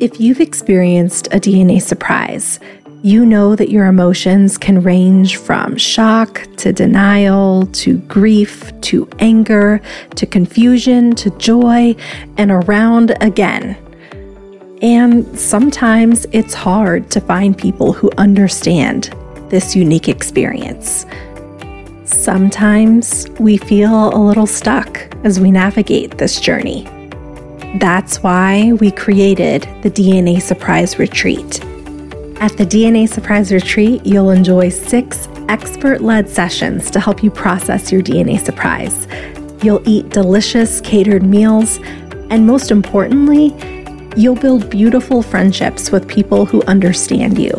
If 0.00 0.20
you've 0.20 0.40
experienced 0.40 1.28
a 1.28 1.40
DNA 1.40 1.80
surprise, 1.80 2.58
you 3.02 3.24
know 3.24 3.54
that 3.54 3.70
your 3.70 3.86
emotions 3.86 4.58
can 4.58 4.82
range 4.82 5.36
from 5.36 5.76
shock 5.76 6.42
to 6.56 6.72
denial 6.72 7.66
to 7.66 7.98
grief 7.98 8.72
to 8.80 9.08
anger 9.20 9.80
to 10.16 10.26
confusion 10.26 11.14
to 11.14 11.30
joy 11.38 11.94
and 12.36 12.50
around 12.50 13.16
again. 13.20 13.76
And 14.82 15.38
sometimes 15.38 16.26
it's 16.32 16.52
hard 16.52 17.10
to 17.12 17.20
find 17.20 17.56
people 17.56 17.92
who 17.92 18.10
understand 18.18 19.14
this 19.50 19.76
unique 19.76 20.08
experience. 20.08 21.06
Sometimes 22.04 23.28
we 23.38 23.56
feel 23.56 24.08
a 24.14 24.18
little 24.18 24.46
stuck 24.46 24.98
as 25.24 25.38
we 25.38 25.50
navigate 25.50 26.18
this 26.18 26.40
journey. 26.40 26.88
That's 27.80 28.22
why 28.22 28.72
we 28.72 28.90
created 28.90 29.62
the 29.82 29.90
DNA 29.90 30.40
Surprise 30.40 30.98
Retreat 30.98 31.60
at 32.38 32.54
the 32.58 32.66
DNA 32.66 33.08
Surprise 33.08 33.50
Retreat, 33.50 34.04
you'll 34.04 34.30
enjoy 34.30 34.68
six 34.68 35.26
expert 35.48 36.02
led 36.02 36.28
sessions 36.28 36.90
to 36.90 37.00
help 37.00 37.22
you 37.22 37.30
process 37.30 37.90
your 37.90 38.02
DNA 38.02 38.38
surprise. 38.38 39.08
You'll 39.64 39.82
eat 39.88 40.10
delicious 40.10 40.82
catered 40.82 41.22
meals, 41.22 41.78
and 42.28 42.46
most 42.46 42.70
importantly, 42.70 43.54
you'll 44.18 44.36
build 44.36 44.68
beautiful 44.68 45.22
friendships 45.22 45.90
with 45.90 46.06
people 46.06 46.44
who 46.44 46.62
understand 46.64 47.38
you, 47.38 47.52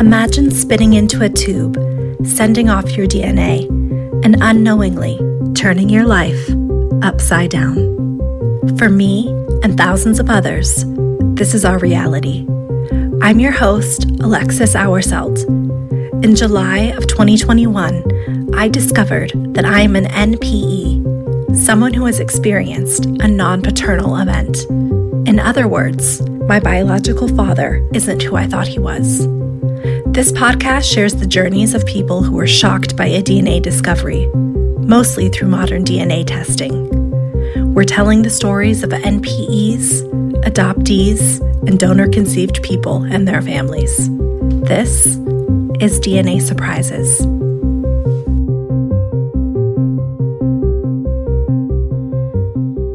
Imagine 0.00 0.50
spitting 0.50 0.94
into 0.94 1.24
a 1.24 1.28
tube, 1.28 1.76
sending 2.24 2.68
off 2.68 2.96
your 2.96 3.06
DNA, 3.06 3.66
and 4.24 4.36
unknowingly 4.40 5.18
turning 5.58 5.88
your 5.88 6.06
life 6.06 6.48
upside 7.02 7.50
down. 7.50 7.74
For 8.78 8.88
me 8.88 9.26
and 9.64 9.76
thousands 9.76 10.20
of 10.20 10.30
others, 10.30 10.84
this 11.34 11.52
is 11.52 11.64
our 11.64 11.78
reality. 11.78 12.46
I'm 13.22 13.40
your 13.40 13.50
host, 13.50 14.04
Alexis 14.20 14.74
Auerseld. 14.74 15.42
In 16.24 16.36
July 16.36 16.92
of 16.96 17.08
2021, 17.08 18.54
I 18.54 18.68
discovered 18.68 19.32
that 19.54 19.64
I 19.64 19.80
am 19.80 19.96
an 19.96 20.04
NPE, 20.04 21.56
someone 21.56 21.92
who 21.92 22.06
has 22.06 22.20
experienced 22.20 23.06
a 23.06 23.26
non 23.26 23.60
paternal 23.60 24.16
event. 24.16 24.58
In 25.28 25.40
other 25.40 25.66
words, 25.66 26.20
my 26.46 26.60
biological 26.60 27.26
father 27.34 27.84
isn't 27.92 28.22
who 28.22 28.36
I 28.36 28.46
thought 28.46 28.68
he 28.68 28.78
was. 28.78 29.26
This 30.06 30.30
podcast 30.30 30.84
shares 30.84 31.16
the 31.16 31.26
journeys 31.26 31.74
of 31.74 31.84
people 31.84 32.22
who 32.22 32.36
were 32.36 32.46
shocked 32.46 32.96
by 32.96 33.06
a 33.06 33.22
DNA 33.22 33.60
discovery, 33.60 34.30
mostly 34.88 35.28
through 35.28 35.48
modern 35.48 35.84
DNA 35.84 36.26
testing. 36.26 36.88
We're 37.74 37.84
telling 37.84 38.22
the 38.22 38.30
stories 38.30 38.82
of 38.82 38.88
NPEs, 38.88 40.02
adoptees, 40.44 41.40
and 41.68 41.78
donor 41.78 42.08
conceived 42.08 42.62
people 42.62 43.02
and 43.02 43.28
their 43.28 43.42
families. 43.42 44.08
This 44.64 45.06
is 45.78 46.00
DNA 46.00 46.40
Surprises. 46.40 47.20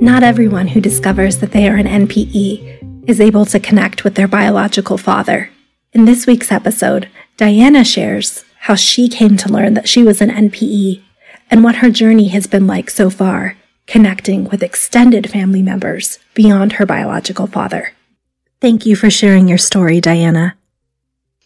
Not 0.02 0.24
everyone 0.24 0.70
who 0.70 0.82
discovers 0.82 1.38
that 1.38 1.52
they 1.52 1.68
are 1.70 1.76
an 1.76 1.86
NPE 1.86 3.08
is 3.08 3.22
able 3.22 3.46
to 3.46 3.60
connect 3.60 4.04
with 4.04 4.16
their 4.16 4.28
biological 4.28 4.98
father. 4.98 5.52
In 5.94 6.06
this 6.06 6.26
week's 6.26 6.52
episode, 6.52 7.08
Diana 7.38 7.84
shares 7.84 8.44
how 8.62 8.74
she 8.74 9.08
came 9.08 9.38
to 9.38 9.54
learn 9.54 9.76
that 9.76 9.88
she 9.88 10.02
was 10.02 10.22
an 10.22 10.32
NPE 10.32 11.04
and 11.50 11.64
what 11.64 11.76
her 11.76 11.90
journey 11.90 12.30
has 12.30 12.48
been 12.48 12.68
like 12.68 12.90
so 12.90 13.10
far 13.10 13.58
connecting 13.86 14.46
with 14.46 14.64
extended 14.64 15.30
family 15.30 15.62
members 15.62 16.20
beyond 16.34 16.74
her 16.74 16.86
biological 16.86 17.48
father. 17.48 17.94
Thank 18.62 18.86
you 18.86 18.96
for 18.96 19.10
sharing 19.10 19.48
your 19.48 19.58
story, 19.58 20.00
Diana. 20.00 20.56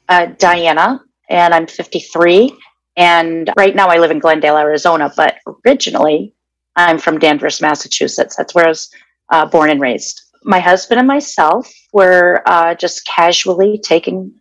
Uh, 0.08 0.28
Diana, 0.38 1.04
and 1.30 1.54
I'm 1.54 1.68
53. 1.68 2.56
And 2.96 3.52
right 3.58 3.76
now 3.76 3.88
I 3.88 3.98
live 3.98 4.12
in 4.12 4.20
Glendale, 4.20 4.58
Arizona, 4.58 5.12
but 5.16 5.38
originally 5.66 6.34
I'm 6.76 7.00
from 7.00 7.20
Danvers, 7.20 7.62
Massachusetts. 7.62 8.36
That's 8.36 8.54
where 8.54 8.66
I 8.66 8.70
was 8.70 8.90
uh, 9.30 9.46
born 9.46 9.70
and 9.70 9.82
raised. 9.82 10.22
My 10.44 10.60
husband 10.60 11.00
and 11.00 11.08
myself 11.08 11.72
were 11.92 12.42
uh, 12.46 12.76
just 12.76 13.06
casually 13.06 13.80
taking 13.84 14.34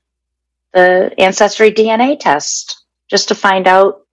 the 0.72 1.12
Ancestry 1.19 1.72
DNA 1.72 2.19
test 2.19 2.84
just 3.11 3.28
to 3.28 3.34
find 3.34 3.66
out, 3.66 4.06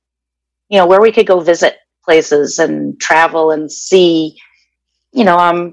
you 0.73 0.79
know, 0.79 0.87
where 0.87 1.01
we 1.01 1.11
could 1.11 1.27
go 1.27 1.39
visit 1.39 1.77
places 2.03 2.57
and 2.57 2.99
travel 2.99 3.51
and 3.51 3.71
see, 3.71 4.35
you 5.11 5.23
know, 5.23 5.37
um, 5.37 5.71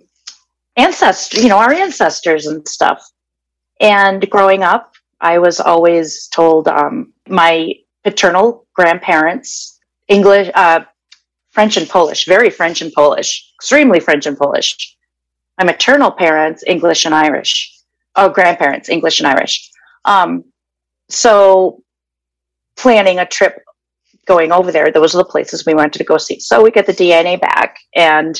ancestors, 0.76 1.42
you 1.42 1.48
know, 1.48 1.56
our 1.56 1.72
ancestors 1.72 2.46
and 2.46 2.68
stuff. 2.68 3.02
And 3.80 4.28
growing 4.28 4.62
up, 4.62 4.92
I 5.22 5.38
was 5.38 5.58
always 5.58 6.28
told 6.28 6.68
um, 6.68 7.14
my 7.26 7.76
paternal 8.04 8.66
grandparents, 8.74 9.80
English, 10.08 10.50
uh, 10.54 10.80
French 11.48 11.78
and 11.78 11.88
Polish, 11.88 12.26
very 12.26 12.50
French 12.50 12.82
and 12.82 12.92
Polish, 12.92 13.50
extremely 13.54 14.00
French 14.00 14.26
and 14.26 14.36
Polish. 14.36 14.98
My 15.56 15.64
maternal 15.64 16.10
parents, 16.10 16.62
English 16.66 17.06
and 17.06 17.14
Irish. 17.14 17.74
Oh, 18.16 18.28
grandparents, 18.28 18.90
English 18.90 19.18
and 19.18 19.28
Irish. 19.28 19.70
Um, 20.04 20.44
so 21.08 21.82
planning 22.76 23.18
a 23.18 23.24
trip 23.24 23.62
going 24.26 24.52
over 24.52 24.70
there, 24.70 24.90
those 24.90 25.14
are 25.14 25.18
the 25.18 25.24
places 25.24 25.66
we 25.66 25.74
wanted 25.74 25.94
to 25.94 26.04
go 26.04 26.18
see. 26.18 26.40
So 26.40 26.62
we 26.62 26.70
get 26.70 26.86
the 26.86 26.92
DNA 26.92 27.40
back 27.40 27.78
and 27.94 28.38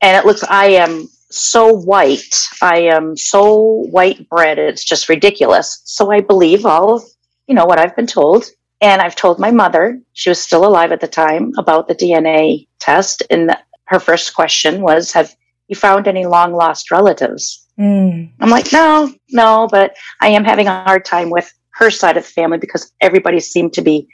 and 0.00 0.16
it 0.16 0.26
looks 0.26 0.44
I 0.44 0.66
am 0.66 1.08
so 1.34 1.72
white. 1.72 2.34
I 2.62 2.78
am 2.80 3.16
so 3.16 3.86
white 3.90 4.28
bread. 4.28 4.58
It's 4.58 4.84
just 4.84 5.08
ridiculous. 5.08 5.82
So 5.84 6.12
I 6.12 6.20
believe 6.20 6.64
all 6.64 6.94
of, 6.94 7.02
you 7.46 7.54
know, 7.54 7.64
what 7.64 7.78
I've 7.78 7.96
been 7.96 8.06
told. 8.06 8.46
And 8.80 9.00
I've 9.00 9.16
told 9.16 9.38
my 9.38 9.50
mother, 9.50 10.00
she 10.12 10.28
was 10.28 10.40
still 10.40 10.66
alive 10.66 10.92
at 10.92 11.00
the 11.00 11.08
time, 11.08 11.52
about 11.56 11.88
the 11.88 11.94
DNA 11.94 12.66
test. 12.80 13.22
And 13.30 13.48
the, 13.48 13.58
her 13.86 13.98
first 13.98 14.34
question 14.34 14.82
was, 14.82 15.12
Have 15.12 15.34
you 15.68 15.76
found 15.76 16.06
any 16.06 16.26
long 16.26 16.52
lost 16.52 16.90
relatives? 16.90 17.66
Mm. 17.78 18.30
I'm 18.40 18.50
like, 18.50 18.72
No, 18.72 19.12
no, 19.30 19.68
but 19.70 19.96
I 20.20 20.28
am 20.28 20.44
having 20.44 20.66
a 20.66 20.84
hard 20.84 21.04
time 21.04 21.30
with 21.30 21.52
her 21.70 21.90
side 21.90 22.16
of 22.16 22.24
the 22.24 22.30
family 22.30 22.58
because 22.58 22.92
everybody 23.00 23.40
seemed 23.40 23.72
to 23.74 23.82
be 23.82 24.08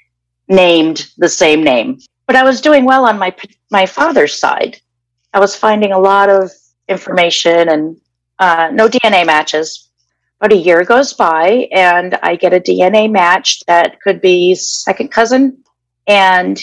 named 0.51 1.07
the 1.17 1.29
same 1.29 1.63
name. 1.63 1.99
But 2.27 2.37
I 2.37 2.43
was 2.43 2.61
doing 2.61 2.85
well 2.85 3.07
on 3.07 3.19
my 3.19 3.35
my 3.71 3.87
father's 3.87 4.39
side. 4.39 4.79
I 5.33 5.41
was 5.41 5.57
finding 5.57 5.93
a 5.93 5.99
lot 5.99 6.29
of 6.29 6.51
information 6.89 7.69
and 7.69 7.97
uh, 8.39 8.69
no 8.73 8.89
DNA 8.89 9.25
matches. 9.25 9.89
But 10.41 10.53
a 10.53 10.57
year 10.57 10.85
goes 10.85 11.13
by, 11.13 11.69
and 11.71 12.19
I 12.23 12.35
get 12.35 12.55
a 12.55 12.61
DNA 12.61 13.11
match 13.11 13.61
that 13.67 14.01
could 14.01 14.23
be 14.23 14.55
second 14.55 15.11
cousin, 15.11 15.63
and 16.07 16.59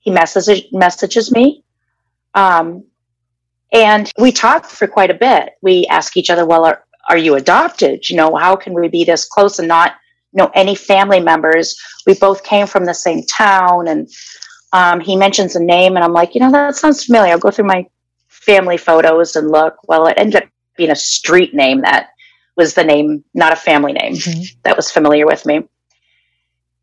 he 0.00 0.10
messages 0.10 0.62
messages 0.72 1.30
me. 1.30 1.62
Um, 2.34 2.84
and 3.72 4.10
we 4.18 4.32
talk 4.32 4.66
for 4.66 4.88
quite 4.88 5.10
a 5.10 5.14
bit. 5.14 5.50
We 5.62 5.86
ask 5.86 6.16
each 6.16 6.28
other, 6.28 6.44
"Well, 6.44 6.64
are 6.64 6.84
are 7.08 7.16
you 7.16 7.36
adopted? 7.36 8.08
You 8.10 8.16
know, 8.16 8.34
how 8.34 8.56
can 8.56 8.72
we 8.74 8.88
be 8.88 9.04
this 9.04 9.24
close 9.24 9.58
and 9.60 9.68
not 9.68 9.94
know 10.32 10.50
any 10.54 10.74
family 10.74 11.20
members. 11.20 11.78
We 12.06 12.14
both 12.14 12.44
came 12.44 12.66
from 12.66 12.84
the 12.84 12.94
same 12.94 13.24
town, 13.24 13.88
and 13.88 14.08
um, 14.72 15.00
he 15.00 15.16
mentions 15.16 15.56
a 15.56 15.62
name, 15.62 15.96
and 15.96 16.04
I'm 16.04 16.12
like, 16.12 16.34
you 16.34 16.40
know, 16.40 16.52
that 16.52 16.76
sounds 16.76 17.04
familiar. 17.04 17.32
I'll 17.32 17.38
go 17.38 17.50
through 17.50 17.66
my 17.66 17.86
family 18.28 18.76
photos 18.76 19.36
and 19.36 19.50
look. 19.50 19.76
Well, 19.88 20.06
it 20.06 20.14
ended 20.16 20.42
up 20.42 20.48
being 20.76 20.90
a 20.90 20.96
street 20.96 21.54
name 21.54 21.82
that 21.82 22.10
was 22.56 22.74
the 22.74 22.84
name, 22.84 23.24
not 23.34 23.52
a 23.52 23.56
family 23.56 23.92
name 23.92 24.14
mm-hmm. 24.14 24.42
that 24.64 24.76
was 24.76 24.90
familiar 24.90 25.26
with 25.26 25.46
me. 25.46 25.62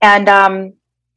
And 0.02 0.30
um, 0.30 0.74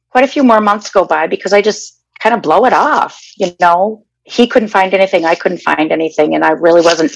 quite 0.09 0.23
a 0.23 0.27
few 0.27 0.43
more 0.43 0.61
months 0.61 0.89
go 0.89 1.05
by 1.05 1.27
because 1.27 1.53
I 1.53 1.61
just 1.61 1.99
kind 2.19 2.35
of 2.35 2.41
blow 2.41 2.65
it 2.65 2.73
off. 2.73 3.21
You 3.37 3.55
know, 3.59 4.05
he 4.23 4.47
couldn't 4.47 4.69
find 4.69 4.93
anything, 4.93 5.25
I 5.25 5.35
couldn't 5.35 5.59
find 5.59 5.91
anything, 5.91 6.35
and 6.35 6.43
I 6.43 6.51
really 6.51 6.81
wasn't 6.81 7.11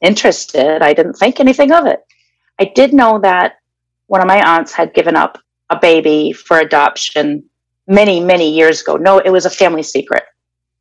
interested. 0.00 0.82
I 0.82 0.94
didn't 0.94 1.14
think 1.14 1.40
anything 1.40 1.72
of 1.72 1.86
it. 1.86 2.00
I 2.58 2.64
did 2.64 2.92
know 2.92 3.18
that 3.20 3.57
one 4.08 4.20
of 4.20 4.26
my 4.26 4.42
aunts 4.42 4.72
had 4.72 4.92
given 4.92 5.16
up 5.16 5.38
a 5.70 5.78
baby 5.78 6.32
for 6.32 6.58
adoption 6.58 7.44
many, 7.86 8.20
many 8.20 8.50
years 8.50 8.82
ago. 8.82 8.96
No, 8.96 9.18
it 9.18 9.30
was 9.30 9.46
a 9.46 9.50
family 9.50 9.82
secret. 9.82 10.24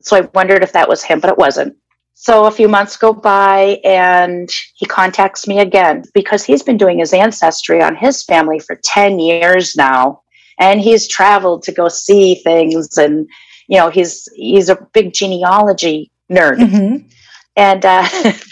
So 0.02 0.18
I 0.18 0.22
wondered 0.34 0.64
if 0.64 0.74
that 0.74 0.90
was 0.90 1.04
him, 1.04 1.20
but 1.20 1.30
it 1.30 1.38
wasn't. 1.38 1.76
So 2.20 2.46
a 2.46 2.52
few 2.52 2.68
months 2.68 2.98
go 2.98 3.14
by 3.14 3.80
and 3.84 4.50
he 4.76 4.88
contacts 4.88 5.48
me 5.48 5.60
again 5.60 6.04
because 6.16 6.44
he's 6.44 6.64
been 6.64 6.78
doing 6.78 6.98
his 6.98 7.14
ancestry 7.14 7.82
on 7.82 7.96
his 7.96 8.24
family 8.24 8.58
for 8.60 8.80
10 8.84 9.20
years 9.20 9.76
now. 9.76 10.22
And 10.60 10.82
he's 10.82 11.08
traveled 11.08 11.62
to 11.64 11.72
go 11.72 11.88
see 11.90 12.36
things 12.36 12.98
and 12.98 13.30
you 13.68 13.78
know 13.78 13.90
he's 13.90 14.28
he's 14.34 14.70
a 14.70 14.88
big 14.94 15.14
genealogy 15.14 16.10
nerd. 16.32 16.58
Mm-hmm. 16.58 17.08
And 17.56 17.86
uh, 17.86 18.08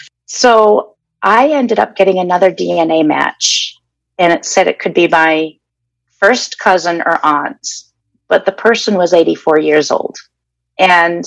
so 0.26 0.94
I 1.22 1.48
ended 1.48 1.80
up 1.80 1.96
getting 1.96 2.18
another 2.18 2.52
DNA 2.52 3.04
match 3.04 3.65
and 4.18 4.32
it 4.32 4.44
said 4.44 4.66
it 4.66 4.78
could 4.78 4.94
be 4.94 5.08
my 5.08 5.52
first 6.18 6.58
cousin 6.58 7.02
or 7.02 7.24
aunt, 7.24 7.66
but 8.28 8.44
the 8.44 8.52
person 8.52 8.94
was 8.94 9.12
84 9.12 9.60
years 9.60 9.90
old. 9.90 10.16
And 10.78 11.24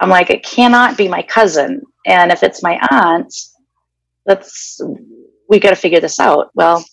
I'm 0.00 0.08
like, 0.08 0.30
it 0.30 0.44
cannot 0.44 0.96
be 0.96 1.08
my 1.08 1.22
cousin. 1.22 1.82
And 2.06 2.32
if 2.32 2.42
it's 2.42 2.62
my 2.62 2.78
aunt, 2.90 3.34
let's, 4.26 4.80
we 5.48 5.58
got 5.58 5.70
to 5.70 5.76
figure 5.76 6.00
this 6.00 6.18
out. 6.18 6.50
Well, 6.54 6.84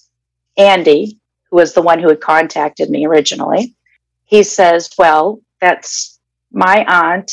Andy, 0.57 1.19
who 1.49 1.57
was 1.57 1.73
the 1.73 1.81
one 1.81 1.99
who 1.99 2.09
had 2.09 2.21
contacted 2.21 2.89
me 2.89 3.05
originally, 3.05 3.75
he 4.25 4.43
says, 4.43 4.89
well, 4.97 5.41
that's 5.59 6.19
my 6.51 6.85
aunt. 6.87 7.31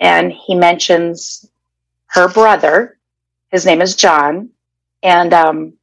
And 0.00 0.32
he 0.32 0.54
mentions 0.54 1.48
her 2.08 2.28
brother. 2.28 2.98
His 3.50 3.66
name 3.66 3.82
is 3.82 3.96
John. 3.96 4.50
And 5.02 5.32
um, 5.32 5.74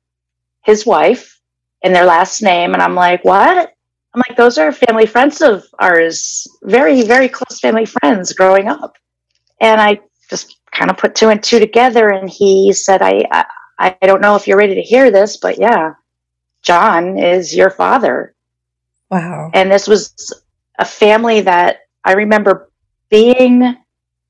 his 0.64 0.86
wife 0.86 1.40
and 1.84 1.96
their 1.96 2.06
last 2.06 2.42
name. 2.42 2.74
And 2.74 2.82
I'm 2.82 2.96
like, 2.96 3.24
what? 3.26 3.74
I'm 4.14 4.24
like, 4.28 4.38
those 4.38 4.58
are 4.58 4.72
family 4.72 5.06
friends 5.06 5.42
of 5.42 5.66
ours, 5.80 6.48
very, 6.64 7.02
very 7.04 7.30
close 7.30 7.60
family 7.60 7.86
friends 7.86 8.34
growing 8.34 8.68
up. 8.68 8.98
And 9.62 9.80
I 9.80 10.00
just 10.30 10.58
kind 10.72 10.92
of 10.92 10.98
put 10.98 11.16
two 11.16 11.30
and 11.30 11.42
two 11.42 11.60
together. 11.60 12.10
And 12.10 12.30
he 12.30 12.74
said, 12.74 13.02
I, 13.02 13.24
I, 13.32 13.46
I 14.02 14.06
don't 14.06 14.22
know 14.22 14.36
if 14.36 14.48
you're 14.48 14.58
ready 14.58 14.76
to 14.76 14.82
hear 14.82 15.12
this, 15.12 15.38
but 15.38 15.60
yeah, 15.60 15.94
John 16.62 17.18
is 17.18 17.56
your 17.56 17.70
father. 17.70 18.36
Wow. 19.10 19.52
And 19.54 19.72
this 19.72 19.88
was 19.88 20.14
a 20.78 20.86
family 20.86 21.42
that 21.42 21.80
I 22.04 22.14
remember 22.14 22.70
being 23.10 23.76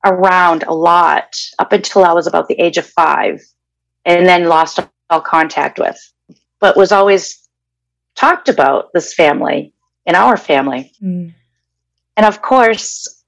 around 0.04 0.64
a 0.64 0.74
lot 0.74 1.36
up 1.58 1.72
until 1.72 2.04
I 2.04 2.12
was 2.12 2.26
about 2.26 2.48
the 2.48 2.60
age 2.60 2.78
of 2.78 2.86
five 2.86 3.40
and 4.04 4.26
then 4.26 4.48
lost 4.48 4.80
all 5.10 5.20
contact 5.20 5.78
with 5.78 5.96
but 6.62 6.76
was 6.76 6.92
always 6.92 7.48
talked 8.14 8.48
about 8.48 8.92
this 8.94 9.12
family 9.12 9.74
in 10.06 10.14
our 10.14 10.36
family. 10.36 10.92
Mm. 11.02 11.34
And 12.16 12.24
of 12.24 12.40
course, 12.40 13.24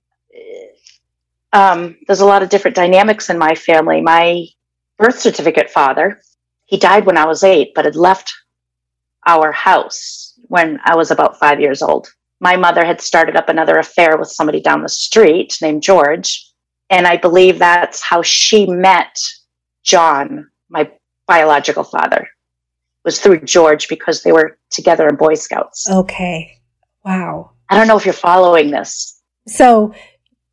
um, 1.52 1.96
there's 2.06 2.20
a 2.20 2.26
lot 2.26 2.44
of 2.44 2.48
different 2.48 2.76
dynamics 2.76 3.28
in 3.28 3.36
my 3.36 3.56
family. 3.56 4.00
My 4.00 4.46
birth 4.98 5.18
certificate 5.18 5.68
father, 5.68 6.20
he 6.66 6.78
died 6.78 7.06
when 7.06 7.18
I 7.18 7.26
was 7.26 7.42
eight, 7.42 7.72
but 7.74 7.84
had 7.84 7.96
left 7.96 8.32
our 9.26 9.50
house 9.50 10.38
when 10.46 10.78
I 10.84 10.94
was 10.94 11.10
about 11.10 11.38
five 11.38 11.60
years 11.60 11.82
old. 11.82 12.06
My 12.40 12.54
mother 12.54 12.84
had 12.84 13.00
started 13.00 13.36
up 13.36 13.48
another 13.48 13.78
affair 13.78 14.16
with 14.16 14.28
somebody 14.28 14.60
down 14.60 14.82
the 14.82 14.88
street 14.88 15.58
named 15.60 15.82
George. 15.82 16.48
And 16.88 17.06
I 17.06 17.16
believe 17.16 17.58
that's 17.58 18.00
how 18.00 18.22
she 18.22 18.66
met 18.66 19.18
John, 19.82 20.50
my 20.68 20.88
biological 21.26 21.82
father 21.82 22.28
was 23.04 23.20
through 23.20 23.42
George 23.42 23.88
because 23.88 24.22
they 24.22 24.32
were 24.32 24.58
together 24.70 25.06
in 25.08 25.16
Boy 25.16 25.34
Scouts. 25.34 25.88
Okay. 25.90 26.58
Wow. 27.04 27.52
I 27.68 27.76
don't 27.76 27.86
know 27.86 27.96
if 27.96 28.04
you're 28.04 28.14
following 28.14 28.70
this. 28.70 29.20
So 29.46 29.94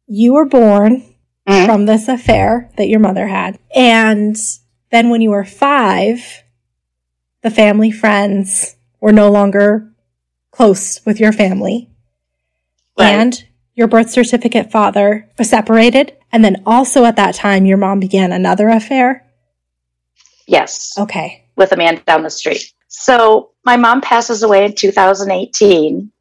you 0.07 0.33
were 0.33 0.45
born 0.45 1.15
mm-hmm. 1.47 1.65
from 1.65 1.85
this 1.85 2.07
affair 2.07 2.69
that 2.77 2.89
your 2.89 2.99
mother 2.99 3.27
had. 3.27 3.57
And 3.73 4.35
then 4.91 5.09
when 5.09 5.21
you 5.21 5.29
were 5.29 5.45
five, 5.45 6.43
the 7.41 7.49
family 7.49 7.91
friends 7.91 8.75
were 8.99 9.13
no 9.13 9.31
longer 9.31 9.93
close 10.51 10.99
with 11.05 11.19
your 11.19 11.31
family. 11.31 11.89
Right. 12.99 13.13
And 13.13 13.45
your 13.73 13.87
birth 13.87 14.09
certificate 14.09 14.71
father 14.71 15.29
was 15.37 15.49
separated. 15.49 16.17
And 16.33 16.43
then 16.43 16.61
also 16.65 17.05
at 17.05 17.15
that 17.15 17.35
time, 17.35 17.65
your 17.65 17.77
mom 17.77 18.01
began 18.01 18.33
another 18.33 18.67
affair. 18.67 19.25
Yes. 20.45 20.93
Okay 20.97 21.40
with 21.61 21.71
a 21.71 21.77
man 21.77 22.01
down 22.05 22.23
the 22.23 22.29
street. 22.29 22.73
So 22.87 23.51
my 23.63 23.77
mom 23.77 24.01
passes 24.01 24.43
away 24.43 24.65
in 24.65 24.75
2018. 24.75 26.11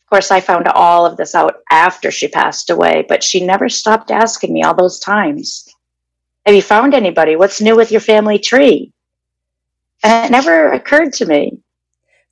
Of 0.00 0.10
course, 0.10 0.30
I 0.30 0.40
found 0.40 0.68
all 0.68 1.04
of 1.04 1.16
this 1.16 1.34
out 1.34 1.56
after 1.70 2.10
she 2.10 2.28
passed 2.28 2.70
away, 2.70 3.04
but 3.08 3.24
she 3.24 3.44
never 3.44 3.68
stopped 3.68 4.10
asking 4.10 4.54
me 4.54 4.62
all 4.62 4.74
those 4.74 5.00
times 5.00 5.68
Have 6.46 6.54
you 6.54 6.62
found 6.62 6.94
anybody? 6.94 7.34
What's 7.36 7.60
new 7.60 7.76
with 7.76 7.90
your 7.90 8.00
family 8.00 8.38
tree? 8.38 8.92
And 10.04 10.26
it 10.26 10.30
never 10.30 10.70
occurred 10.72 11.12
to 11.14 11.26
me. 11.26 11.58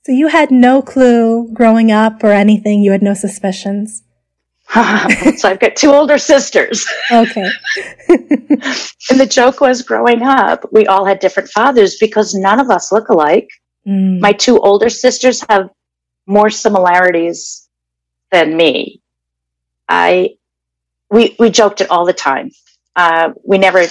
So 0.06 0.12
you 0.12 0.28
had 0.28 0.50
no 0.50 0.82
clue 0.82 1.50
growing 1.52 1.90
up 1.90 2.22
or 2.22 2.32
anything? 2.32 2.82
You 2.82 2.92
had 2.92 3.02
no 3.02 3.14
suspicions? 3.14 4.04
so 5.36 5.48
I've 5.48 5.60
got 5.60 5.76
two 5.76 5.90
older 5.90 6.18
sisters. 6.18 6.86
Okay. 7.10 7.48
and 8.08 9.20
the 9.20 9.28
joke 9.30 9.60
was 9.60 9.82
growing 9.82 10.22
up, 10.22 10.66
we 10.72 10.86
all 10.86 11.04
had 11.04 11.20
different 11.20 11.50
fathers 11.50 11.96
because 12.00 12.34
none 12.34 12.58
of 12.58 12.70
us 12.70 12.90
look 12.90 13.08
alike. 13.08 13.48
Mm. 13.86 14.20
My 14.20 14.32
two 14.32 14.58
older 14.58 14.88
sisters 14.88 15.44
have 15.48 15.68
more 16.26 16.50
similarities 16.50 17.68
than 18.32 18.56
me. 18.56 19.00
I 19.88 20.36
we 21.10 21.36
we 21.38 21.50
joked 21.50 21.80
it 21.80 21.90
all 21.90 22.06
the 22.06 22.12
time. 22.12 22.50
Uh, 22.96 23.30
we 23.44 23.58
never 23.58 23.84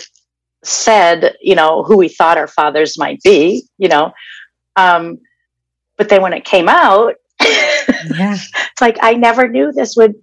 said, 0.64 1.36
you 1.42 1.56
know, 1.56 1.84
who 1.84 1.98
we 1.98 2.10
thought 2.10 2.38
our 2.38 2.48
fathers 2.48 2.98
might 2.98 3.22
be, 3.22 3.63
you 3.77 3.88
know. 3.88 4.12
Um, 4.75 5.20
but 5.98 6.10
then 6.10 6.22
when 6.22 6.34
it 6.34 6.46
came 6.46 6.68
out, 6.68 7.15
yeah. 7.42 8.36
it's 8.36 8.82
like 8.82 8.98
I 9.01 9.13
never 9.13 9.48
knew 9.48 9.72
this 9.72 9.96
would 9.96 10.15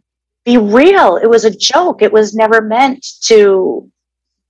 be 0.50 0.59
real. 0.59 1.16
It 1.16 1.28
was 1.28 1.45
a 1.45 1.57
joke. 1.57 2.02
It 2.02 2.12
was 2.12 2.35
never 2.35 2.61
meant 2.61 3.07
to 3.25 3.90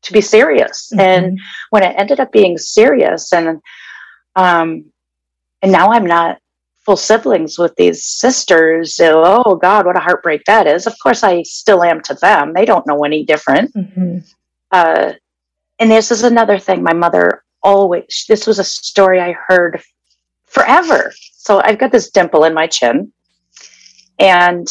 to 0.02 0.12
be 0.12 0.22
serious. 0.22 0.90
Mm-hmm. 0.92 1.00
And 1.00 1.40
when 1.70 1.82
it 1.82 1.94
ended 1.98 2.20
up 2.20 2.32
being 2.32 2.56
serious, 2.56 3.32
and 3.32 3.60
um, 4.36 4.84
and 5.62 5.72
now 5.72 5.90
I'm 5.92 6.06
not 6.06 6.38
full 6.78 6.96
siblings 6.96 7.58
with 7.58 7.74
these 7.76 8.04
sisters. 8.04 8.96
So, 8.96 9.22
oh 9.24 9.56
God, 9.56 9.84
what 9.84 9.96
a 9.96 10.00
heartbreak 10.00 10.42
that 10.46 10.66
is. 10.66 10.86
Of 10.86 10.94
course, 11.02 11.22
I 11.22 11.42
still 11.42 11.82
am 11.82 12.00
to 12.02 12.14
them. 12.14 12.54
They 12.54 12.64
don't 12.64 12.86
know 12.86 13.04
any 13.04 13.24
different. 13.24 13.74
Mm-hmm. 13.74 14.18
Uh, 14.72 15.12
and 15.78 15.90
this 15.90 16.10
is 16.10 16.22
another 16.22 16.58
thing. 16.58 16.82
My 16.82 16.94
mother 16.94 17.44
always. 17.62 18.24
This 18.26 18.46
was 18.46 18.58
a 18.58 18.64
story 18.64 19.20
I 19.20 19.32
heard 19.32 19.82
forever. 20.46 21.12
So 21.34 21.60
I've 21.62 21.78
got 21.78 21.92
this 21.92 22.10
dimple 22.10 22.44
in 22.44 22.54
my 22.54 22.66
chin, 22.66 23.12
and 24.18 24.66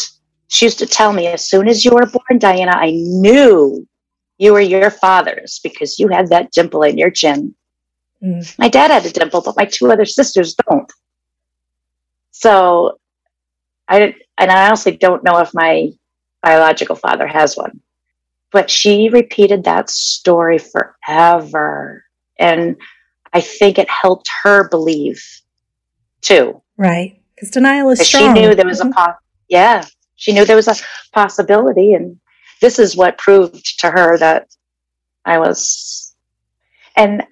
she 0.49 0.65
used 0.65 0.79
to 0.79 0.85
tell 0.85 1.13
me, 1.13 1.27
as 1.27 1.47
soon 1.47 1.67
as 1.67 1.85
you 1.85 1.91
were 1.91 2.07
born, 2.07 2.39
Diana, 2.39 2.71
I 2.71 2.91
knew 2.91 3.87
you 4.39 4.53
were 4.53 4.59
your 4.59 4.89
father's 4.89 5.59
because 5.63 5.99
you 5.99 6.07
had 6.07 6.29
that 6.29 6.51
dimple 6.51 6.83
in 6.83 6.97
your 6.97 7.11
chin. 7.11 7.55
Mm. 8.23 8.57
My 8.57 8.67
dad 8.67 8.89
had 8.91 9.05
a 9.05 9.11
dimple, 9.11 9.41
but 9.41 9.55
my 9.55 9.65
two 9.65 9.91
other 9.91 10.05
sisters 10.05 10.55
don't. 10.55 10.91
So 12.31 12.99
I 13.87 14.15
and 14.37 14.51
I 14.51 14.67
honestly 14.67 14.97
don't 14.97 15.23
know 15.23 15.37
if 15.39 15.53
my 15.53 15.89
biological 16.41 16.95
father 16.95 17.27
has 17.27 17.55
one. 17.55 17.79
But 18.51 18.71
she 18.71 19.09
repeated 19.09 19.65
that 19.65 19.89
story 19.89 20.57
forever. 20.57 22.03
And 22.39 22.75
I 23.33 23.41
think 23.41 23.77
it 23.77 23.89
helped 23.89 24.29
her 24.43 24.67
believe 24.69 25.23
too. 26.21 26.61
Right. 26.77 27.21
Because 27.35 27.51
denial 27.51 27.91
is 27.91 27.99
strong. 27.99 28.35
She 28.35 28.41
knew 28.41 28.55
there 28.55 28.65
was 28.65 28.81
a 28.81 28.89
po- 28.89 29.13
yeah, 29.47 29.85
she 30.19 30.31
knew 30.33 30.45
there 30.45 30.55
was 30.55 30.67
a 30.67 30.75
possibility 31.13 31.93
and 31.93 32.19
this 32.61 32.77
is 32.77 32.95
what 32.95 33.17
proved 33.17 33.79
to 33.79 33.89
her 33.89 34.17
that 34.17 34.47
i 35.25 35.37
was 35.39 36.13
and 36.95 37.23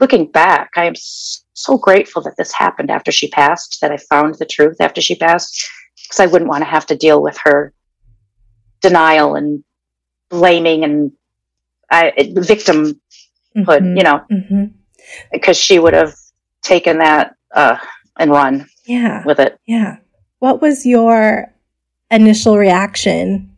looking 0.00 0.30
back 0.30 0.70
i 0.76 0.84
am 0.84 0.94
so 0.96 1.76
grateful 1.76 2.22
that 2.22 2.36
this 2.38 2.52
happened 2.52 2.90
after 2.90 3.10
she 3.12 3.28
passed 3.28 3.78
that 3.80 3.92
i 3.92 3.96
found 3.96 4.34
the 4.38 4.46
truth 4.46 4.76
after 4.80 5.00
she 5.00 5.14
passed 5.14 5.68
because 6.02 6.20
i 6.20 6.26
wouldn't 6.26 6.48
want 6.48 6.62
to 6.62 6.70
have 6.70 6.86
to 6.86 6.96
deal 6.96 7.22
with 7.22 7.36
her 7.44 7.72
denial 8.80 9.34
and 9.34 9.62
blaming 10.30 10.84
and 10.84 11.12
I, 11.90 12.12
victimhood, 12.18 12.96
Mhm. 13.56 13.96
you 13.96 14.02
know, 14.02 14.26
because 15.32 15.56
she 15.56 15.78
would 15.78 15.94
have 15.94 16.14
taken 16.62 16.98
that 16.98 17.34
uh, 17.54 17.76
and 18.18 18.30
run 18.32 18.66
Yeah. 18.86 19.22
with 19.24 19.38
it. 19.38 19.56
Yeah. 19.66 19.98
What 20.40 20.60
was 20.60 20.84
your 20.84 21.54
initial 22.10 22.56
reaction 22.56 23.56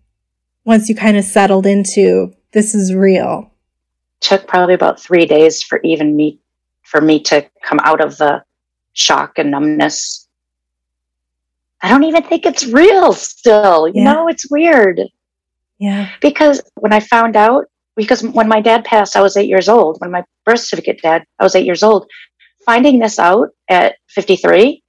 once 0.65 0.89
you 0.89 0.95
kind 0.95 1.17
of 1.17 1.25
settled 1.25 1.67
into 1.67 2.33
this 2.53 2.75
is 2.75 2.95
real? 2.95 3.51
Took 4.21 4.47
probably 4.47 4.75
about 4.75 5.01
three 5.01 5.27
days 5.27 5.63
for 5.63 5.81
even 5.85 6.17
me, 6.17 6.41
for 6.85 7.01
me 7.01 7.21
to 7.25 7.49
come 7.63 7.79
out 7.85 8.01
of 8.01 8.17
the 8.19 8.43
shock 8.95 9.39
and 9.39 9.51
numbness. 9.51 10.27
I 11.83 11.89
don't 11.89 12.05
even 12.05 12.25
think 12.25 12.45
it's 12.45 12.67
real 12.67 13.13
still. 13.13 13.87
You 13.89 14.03
Yeah. 14.03 14.13
know, 14.13 14.29
it's 14.29 14.51
weird 14.51 15.01
Yeah. 15.79 16.09
because 16.21 16.61
when 16.75 16.93
I 16.93 17.01
found 17.01 17.37
out, 17.37 17.67
because 17.95 18.23
when 18.23 18.49
my 18.49 18.61
dad 18.61 18.85
passed, 18.85 19.17
I 19.17 19.21
was 19.21 19.37
eight 19.37 19.49
years 19.49 19.69
old. 19.69 20.01
When 20.01 20.11
my 20.11 20.25
birth 20.45 20.61
certificate 20.61 21.01
dad, 21.03 21.25
I 21.39 21.45
was 21.45 21.55
eight 21.55 21.67
years 21.67 21.83
old. 21.83 22.07
Finding 22.65 22.99
this 22.99 23.19
out 23.19 23.51
at 23.69 23.97
53, 24.09 24.83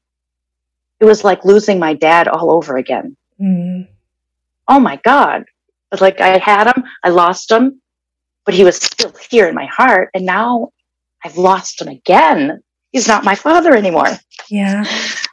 it 1.00 1.06
was 1.06 1.24
like 1.24 1.46
losing 1.46 1.80
my 1.80 1.94
dad 1.94 2.28
all 2.28 2.52
over 2.52 2.78
again. 2.78 3.16
Mm. 3.42 3.88
oh 4.68 4.80
my 4.80 5.00
God. 5.04 5.46
Like 6.00 6.22
I 6.22 6.38
had 6.38 6.68
him, 6.68 6.84
I 7.04 7.10
lost 7.10 7.50
him, 7.50 7.82
but 8.46 8.54
he 8.54 8.64
was 8.64 8.76
still 8.76 9.14
here 9.30 9.48
in 9.48 9.56
my 9.56 9.66
heart. 9.66 10.10
And 10.14 10.26
now 10.26 10.70
I've 11.26 11.38
lost 11.38 11.82
him 11.82 11.88
again. 11.88 12.62
He's 12.92 13.08
not 13.08 13.24
my 13.24 13.36
father 13.36 13.76
anymore. 13.76 14.10
Yeah. 14.50 14.84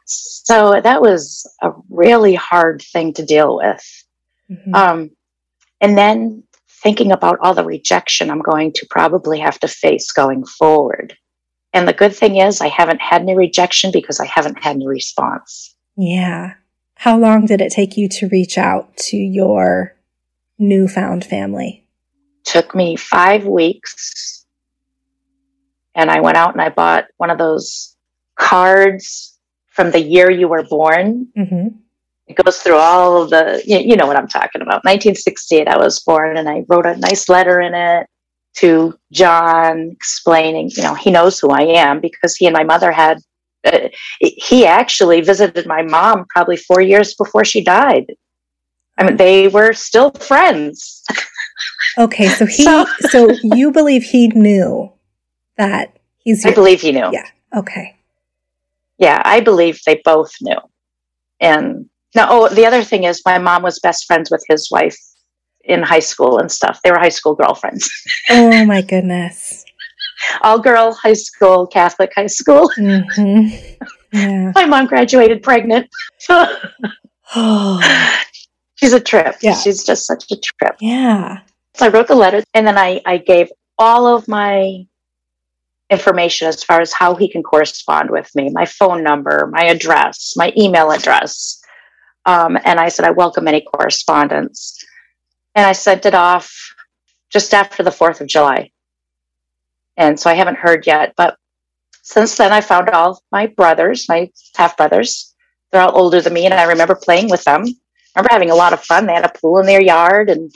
So 0.04 0.80
that 0.80 1.00
was 1.02 1.44
a 1.62 1.72
really 1.90 2.34
hard 2.34 2.80
thing 2.92 3.12
to 3.14 3.24
deal 3.24 3.56
with. 3.56 4.04
Mhm. 4.50 4.74
Um, 4.74 5.10
and 5.80 5.98
then 5.98 6.42
thinking 6.82 7.10
about 7.12 7.38
all 7.40 7.54
the 7.54 7.64
rejection 7.64 8.30
I'm 8.30 8.40
going 8.42 8.72
to 8.74 8.86
probably 8.88 9.40
have 9.40 9.58
to 9.60 9.68
face 9.68 10.12
going 10.12 10.44
forward. 10.46 11.16
And 11.72 11.88
the 11.88 11.92
good 11.92 12.14
thing 12.14 12.36
is, 12.36 12.60
I 12.60 12.68
haven't 12.68 13.00
had 13.02 13.22
any 13.22 13.34
rejection 13.34 13.90
because 13.92 14.20
I 14.20 14.26
haven't 14.26 14.62
had 14.62 14.76
any 14.76 14.86
response. 14.86 15.74
yeah. 15.96 16.54
How 16.96 17.16
long 17.18 17.46
did 17.46 17.60
it 17.60 17.72
take 17.72 17.96
you 17.96 18.08
to 18.08 18.28
reach 18.28 18.58
out 18.58 18.96
to 18.96 19.16
your 19.16 19.94
newfound 20.58 21.24
family? 21.24 21.82
took 22.46 22.74
me 22.76 22.94
five 22.94 23.44
weeks 23.44 24.46
and 25.96 26.10
I 26.10 26.20
went 26.20 26.36
out 26.36 26.52
and 26.52 26.62
I 26.62 26.68
bought 26.68 27.06
one 27.16 27.28
of 27.30 27.38
those 27.38 27.96
cards 28.38 29.36
from 29.66 29.90
the 29.90 30.00
year 30.00 30.30
you 30.30 30.46
were 30.48 30.62
born. 30.62 31.26
hmm 31.34 31.68
It 32.28 32.36
goes 32.36 32.58
through 32.58 32.76
all 32.76 33.22
of 33.22 33.30
the, 33.30 33.62
you 33.66 33.96
know 33.96 34.06
what 34.06 34.16
I'm 34.16 34.28
talking 34.28 34.62
about. 34.62 34.84
1968, 34.84 35.66
I 35.68 35.76
was 35.76 36.00
born 36.00 36.36
and 36.36 36.48
I 36.48 36.64
wrote 36.68 36.86
a 36.86 36.96
nice 36.96 37.28
letter 37.28 37.60
in 37.60 37.74
it 37.74 38.06
to 38.58 38.94
John 39.12 39.90
explaining, 39.90 40.70
you 40.76 40.82
know, 40.84 40.94
he 40.94 41.10
knows 41.10 41.38
who 41.38 41.50
I 41.50 41.62
am 41.62 42.00
because 42.00 42.36
he 42.36 42.46
and 42.46 42.54
my 42.54 42.64
mother 42.64 42.92
had, 42.92 43.18
uh, 43.66 43.88
he 44.20 44.64
actually 44.64 45.20
visited 45.20 45.66
my 45.66 45.82
mom 45.82 46.24
probably 46.30 46.56
four 46.56 46.80
years 46.80 47.14
before 47.14 47.44
she 47.44 47.62
died. 47.62 48.06
I 48.98 49.04
mean, 49.04 49.16
they 49.16 49.48
were 49.48 49.72
still 49.72 50.10
friends. 50.12 51.02
Okay. 51.98 52.28
So 52.28 52.44
he, 52.44 52.62
So- 52.64 52.86
so 53.08 53.30
you 53.42 53.72
believe 53.72 54.02
he 54.02 54.28
knew 54.28 54.92
that 55.56 55.96
he's 56.18 56.44
I 56.44 56.52
believe 56.52 56.82
he 56.82 56.92
knew. 56.92 57.08
Yeah. 57.12 57.26
okay. 57.56 57.96
yeah, 58.98 59.22
I 59.24 59.40
believe 59.40 59.80
they 59.86 60.02
both 60.04 60.30
knew. 60.42 60.58
And 61.40 61.88
now, 62.14 62.26
oh, 62.30 62.48
the 62.48 62.66
other 62.66 62.82
thing 62.82 63.04
is, 63.04 63.22
my 63.24 63.38
mom 63.38 63.62
was 63.62 63.78
best 63.78 64.04
friends 64.06 64.30
with 64.30 64.44
his 64.48 64.70
wife 64.70 64.96
in 65.64 65.82
high 65.82 66.00
school 66.00 66.38
and 66.38 66.50
stuff. 66.50 66.80
They 66.82 66.90
were 66.90 66.98
high 66.98 67.08
school 67.08 67.34
girlfriends, 67.34 67.88
Oh 68.30 68.64
my 68.64 68.82
goodness. 68.82 69.64
All 70.42 70.58
girl 70.58 70.92
high 70.92 71.12
school, 71.14 71.66
Catholic 71.66 72.12
high 72.14 72.26
school. 72.26 72.70
hmm 72.76 73.48
Yeah. 74.12 74.52
My 74.54 74.64
mom 74.66 74.86
graduated 74.86 75.42
pregnant. 75.42 75.88
Oh, 76.28 77.80
She's 78.76 78.92
a 78.92 79.00
trip. 79.00 79.36
Yeah. 79.42 79.54
She's 79.54 79.84
just 79.84 80.06
such 80.06 80.30
a 80.30 80.36
trip. 80.36 80.76
yeah. 80.80 81.38
So 81.74 81.86
I 81.86 81.88
wrote 81.90 82.08
the 82.08 82.14
letter 82.14 82.42
and 82.54 82.66
then 82.66 82.78
I, 82.78 83.00
I 83.04 83.18
gave 83.18 83.48
all 83.78 84.06
of 84.06 84.26
my 84.28 84.86
information 85.90 86.48
as 86.48 86.64
far 86.64 86.80
as 86.80 86.92
how 86.92 87.14
he 87.14 87.30
can 87.30 87.42
correspond 87.42 88.10
with 88.10 88.30
me 88.34 88.50
my 88.50 88.64
phone 88.64 89.02
number, 89.02 89.48
my 89.52 89.64
address, 89.64 90.32
my 90.36 90.52
email 90.56 90.90
address. 90.90 91.60
Um, 92.24 92.56
and 92.64 92.80
I 92.80 92.88
said, 92.88 93.04
I 93.04 93.10
welcome 93.10 93.46
any 93.46 93.60
correspondence. 93.60 94.82
And 95.54 95.66
I 95.66 95.72
sent 95.72 96.06
it 96.06 96.14
off 96.14 96.50
just 97.30 97.52
after 97.54 97.82
the 97.82 97.90
4th 97.90 98.20
of 98.20 98.26
July. 98.26 98.70
And 99.96 100.18
so 100.18 100.30
I 100.30 100.34
haven't 100.34 100.58
heard 100.58 100.86
yet. 100.86 101.14
But 101.16 101.36
since 102.02 102.36
then, 102.36 102.52
I 102.52 102.60
found 102.60 102.90
all 102.90 103.22
my 103.32 103.46
brothers, 103.46 104.06
my 104.08 104.30
half 104.56 104.76
brothers. 104.76 105.34
They're 105.72 105.82
all 105.82 105.96
older 105.96 106.20
than 106.20 106.32
me, 106.32 106.44
and 106.44 106.54
I 106.54 106.64
remember 106.64 106.94
playing 106.94 107.30
with 107.30 107.44
them. 107.44 107.64
I 107.64 108.20
remember 108.20 108.32
having 108.32 108.50
a 108.50 108.54
lot 108.54 108.72
of 108.72 108.84
fun. 108.84 109.06
They 109.06 109.14
had 109.14 109.24
a 109.24 109.38
pool 109.38 109.58
in 109.58 109.66
their 109.66 109.82
yard, 109.82 110.30
and 110.30 110.50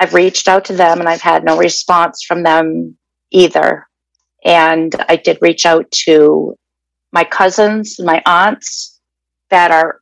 I've 0.00 0.14
reached 0.14 0.48
out 0.48 0.64
to 0.64 0.72
them 0.72 0.98
and 0.98 1.08
I've 1.08 1.20
had 1.20 1.44
no 1.44 1.58
response 1.58 2.24
from 2.26 2.42
them 2.42 2.96
either. 3.30 3.86
And 4.44 4.94
I 5.08 5.16
did 5.16 5.38
reach 5.42 5.66
out 5.66 5.90
to 6.06 6.56
my 7.12 7.22
cousins 7.22 7.98
and 7.98 8.06
my 8.06 8.22
aunts 8.24 8.98
that 9.50 9.70
are 9.70 10.00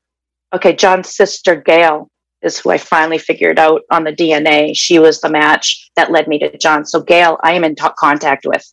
okay. 0.54 0.72
John's 0.74 1.14
sister, 1.14 1.56
Gail, 1.56 2.08
is 2.42 2.58
who 2.58 2.70
I 2.70 2.78
finally 2.78 3.18
figured 3.18 3.58
out 3.58 3.82
on 3.90 4.04
the 4.04 4.12
DNA. 4.12 4.76
She 4.76 4.98
was 4.98 5.20
the 5.20 5.28
match 5.28 5.90
that 5.96 6.10
led 6.10 6.28
me 6.28 6.38
to 6.38 6.56
John. 6.58 6.86
So, 6.86 7.00
Gail, 7.00 7.38
I 7.42 7.52
am 7.54 7.64
in 7.64 7.74
t- 7.74 7.84
contact 7.98 8.46
with. 8.46 8.64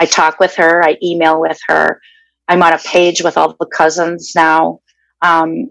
I 0.00 0.06
talk 0.06 0.38
with 0.38 0.54
her, 0.56 0.84
I 0.84 0.96
email 1.02 1.40
with 1.40 1.58
her. 1.66 2.00
I'm 2.46 2.62
on 2.62 2.72
a 2.72 2.78
page 2.78 3.22
with 3.22 3.36
all 3.36 3.56
the 3.58 3.66
cousins 3.66 4.32
now. 4.34 4.80
Um, 5.22 5.70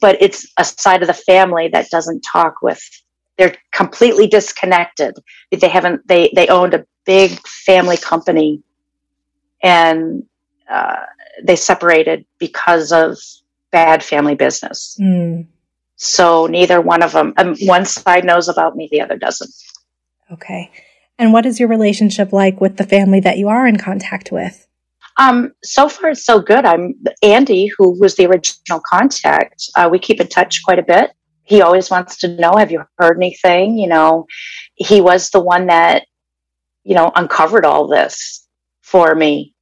but 0.00 0.16
it's 0.20 0.46
a 0.56 0.64
side 0.64 1.02
of 1.02 1.08
the 1.08 1.14
family 1.14 1.68
that 1.68 1.90
doesn't 1.90 2.20
talk 2.20 2.62
with 2.62 2.80
they're 3.40 3.56
completely 3.72 4.26
disconnected. 4.26 5.16
They 5.50 5.68
haven't. 5.68 6.06
They 6.06 6.30
they 6.34 6.46
owned 6.48 6.74
a 6.74 6.84
big 7.06 7.30
family 7.48 7.96
company, 7.96 8.62
and 9.62 10.24
uh, 10.70 10.96
they 11.42 11.56
separated 11.56 12.26
because 12.38 12.92
of 12.92 13.16
bad 13.72 14.04
family 14.04 14.34
business. 14.34 14.94
Mm, 15.00 15.46
So 16.02 16.46
neither 16.46 16.80
one 16.80 17.02
of 17.02 17.12
them. 17.12 17.34
Um, 17.36 17.56
one 17.60 17.84
side 17.84 18.24
knows 18.24 18.48
about 18.48 18.74
me, 18.74 18.88
the 18.90 19.02
other 19.02 19.18
doesn't. 19.18 19.52
okay. 20.32 20.70
And 21.18 21.34
what 21.34 21.44
is 21.44 21.60
your 21.60 21.68
relationship 21.68 22.32
like 22.32 22.58
with 22.58 22.78
the 22.78 22.86
family 22.86 23.20
that 23.20 23.36
you 23.36 23.48
are 23.48 23.66
in 23.66 23.76
contact 23.76 24.32
with? 24.32 24.66
Um, 25.18 25.52
so 25.62 25.90
far, 25.90 26.12
it's 26.12 26.24
so 26.24 26.40
good. 26.40 26.64
I'm 26.64 26.94
Andy, 27.22 27.70
who 27.76 28.00
was 28.00 28.16
the 28.16 28.24
original 28.24 28.80
contact. 28.90 29.64
Uh, 29.76 29.90
we 29.92 29.98
keep 29.98 30.22
in 30.22 30.28
touch 30.28 30.62
quite 30.64 30.78
a 30.78 30.82
bit. 30.82 31.10
He 31.42 31.60
always 31.60 31.90
wants 31.90 32.16
to 32.20 32.28
know, 32.28 32.54
have 32.56 32.70
you 32.70 32.82
heard 32.96 33.18
anything? 33.18 33.76
You 33.76 33.88
know, 33.88 34.24
he 34.76 35.02
was 35.02 35.28
the 35.28 35.40
one 35.40 35.66
that, 35.66 36.06
you 36.82 36.94
know, 36.94 37.12
uncovered 37.14 37.66
all 37.66 37.86
this 37.86 38.48
for 38.80 39.14
me. 39.14 39.54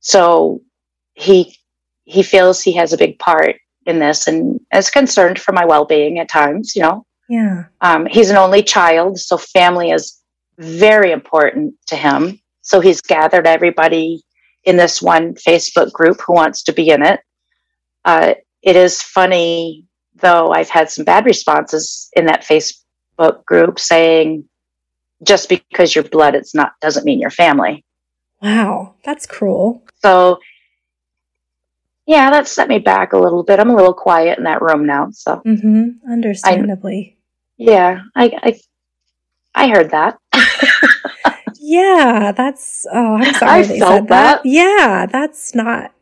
So 0.00 0.62
he 1.14 1.56
he 2.02 2.24
feels 2.24 2.60
he 2.60 2.72
has 2.72 2.92
a 2.92 2.98
big 2.98 3.20
part 3.20 3.54
in 3.88 3.98
this 3.98 4.26
and 4.28 4.60
is 4.74 4.90
concerned 4.90 5.38
for 5.38 5.52
my 5.52 5.64
well-being 5.64 6.18
at 6.18 6.28
times. 6.28 6.76
You 6.76 6.82
know, 6.82 7.06
Yeah. 7.28 7.64
um, 7.80 8.06
he's 8.06 8.30
an 8.30 8.36
only 8.36 8.62
child, 8.62 9.18
so 9.18 9.36
family 9.38 9.90
is 9.90 10.16
very 10.58 11.10
important 11.12 11.74
to 11.86 11.96
him. 11.96 12.40
So 12.62 12.80
he's 12.80 13.00
gathered 13.00 13.46
everybody 13.46 14.22
in 14.64 14.76
this 14.76 15.00
one 15.00 15.34
Facebook 15.34 15.92
group 15.92 16.20
who 16.24 16.34
wants 16.34 16.62
to 16.64 16.72
be 16.72 16.90
in 16.90 17.02
it. 17.02 17.20
Uh, 18.04 18.34
it 18.62 18.76
is 18.76 19.02
funny, 19.02 19.84
though, 20.16 20.50
I've 20.50 20.68
had 20.68 20.90
some 20.90 21.04
bad 21.04 21.24
responses 21.24 22.10
in 22.14 22.26
that 22.26 22.42
Facebook 22.42 23.44
group 23.46 23.78
saying, 23.78 24.44
just 25.22 25.48
because 25.48 25.94
you're 25.94 26.04
blood, 26.04 26.34
it's 26.34 26.54
not 26.54 26.72
doesn't 26.80 27.04
mean 27.04 27.20
you're 27.20 27.30
family. 27.30 27.84
Wow. 28.42 28.94
That's 29.04 29.26
cruel. 29.26 29.82
So, 30.02 30.38
yeah, 32.08 32.30
that 32.30 32.48
set 32.48 32.68
me 32.68 32.78
back 32.80 33.12
a 33.12 33.18
little 33.18 33.44
bit. 33.44 33.60
I'm 33.60 33.70
a 33.70 33.76
little 33.76 33.92
quiet 33.94 34.38
in 34.38 34.44
that 34.44 34.62
room 34.62 34.84
now. 34.86 35.10
So, 35.12 35.42
Mm-hmm. 35.46 36.10
Understandably. 36.10 37.18
yeah, 37.58 38.00
I, 38.16 38.32
I, 38.42 38.60
I 39.54 39.68
heard 39.68 39.90
that. 39.90 40.18
yeah. 41.60 42.32
That's, 42.32 42.86
oh, 42.92 43.16
I'm 43.16 43.34
sorry 43.34 43.50
I 43.50 43.62
they 43.62 43.78
felt 43.78 43.92
said 43.92 44.08
that. 44.08 44.42
that. 44.42 44.46
Yeah. 44.48 45.06
That's 45.10 45.54
not, 45.54 45.92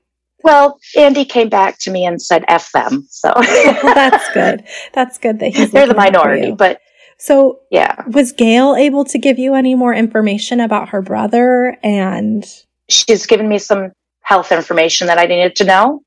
Well, 0.44 0.78
Andy 0.96 1.24
came 1.24 1.48
back 1.48 1.78
to 1.80 1.90
me 1.90 2.06
and 2.06 2.22
said 2.22 2.44
"f 2.48 2.70
them," 2.72 3.06
so 3.10 3.32
well, 3.36 3.94
that's 3.94 4.32
good. 4.32 4.64
That's 4.92 5.18
good 5.18 5.40
that 5.40 5.48
he's 5.56 5.72
They're 5.72 5.86
the 5.88 5.94
looking 5.94 6.14
out 6.14 6.22
for 6.22 6.28
minority, 6.28 6.52
but 6.52 6.80
So 7.18 7.60
yeah, 7.70 8.04
was 8.06 8.30
Gail 8.32 8.76
able 8.76 9.04
to 9.06 9.18
give 9.18 9.38
you 9.40 9.54
any 9.54 9.74
more 9.74 9.92
information 9.94 10.60
about 10.60 10.90
her 10.90 11.02
brother 11.02 11.76
and 11.82 12.44
she's 12.88 13.26
given 13.26 13.48
me 13.48 13.58
some 13.58 13.90
health 14.26 14.50
information 14.50 15.06
that 15.06 15.18
I 15.18 15.26
needed 15.26 15.54
to 15.56 15.64
know. 15.64 16.02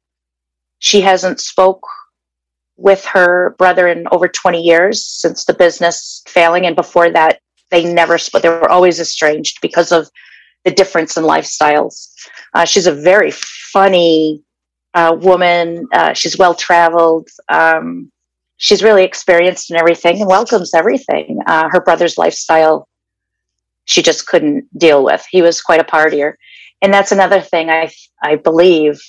She 0.79 0.99
hasn't 1.01 1.39
spoke 1.39 1.88
with 2.75 3.05
her 3.05 3.55
brother 3.57 3.88
in 3.88 4.07
over 4.11 4.27
20 4.27 4.61
years 4.61 5.05
since 5.05 5.45
the 5.45 5.53
business 5.53 6.21
failing 6.27 6.65
and 6.65 6.75
before 6.75 7.09
that 7.11 7.39
they 7.71 7.83
never 7.83 8.17
split. 8.17 8.43
They 8.43 8.49
were 8.49 8.69
always 8.69 8.99
estranged 8.99 9.59
because 9.61 9.93
of 9.93 10.09
the 10.65 10.71
difference 10.71 11.15
in 11.15 11.23
lifestyles. 11.23 12.09
Uh, 12.53 12.65
she's 12.65 12.88
a 12.88 12.93
very 12.93 13.31
funny 13.31 14.43
uh, 14.93 15.15
woman. 15.17 15.88
Uh, 15.93 16.13
she's 16.13 16.38
well 16.38 16.55
traveled. 16.55 17.29
Um, 17.47 18.11
she's 18.57 18.83
really 18.83 19.05
experienced 19.05 19.71
in 19.71 19.77
everything 19.77 20.19
and 20.19 20.29
welcomes 20.29 20.73
everything. 20.73 21.39
Uh, 21.47 21.69
her 21.69 21.79
brother's 21.79 22.17
lifestyle, 22.17 22.85
she 23.85 24.01
just 24.01 24.27
couldn't 24.27 24.65
deal 24.77 25.05
with. 25.05 25.25
He 25.31 25.41
was 25.41 25.61
quite 25.61 25.79
a 25.79 25.85
partier, 25.85 26.33
and 26.81 26.93
that's 26.93 27.12
another 27.12 27.41
thing. 27.41 27.69
I 27.69 27.91
I 28.24 28.36
believe 28.36 29.00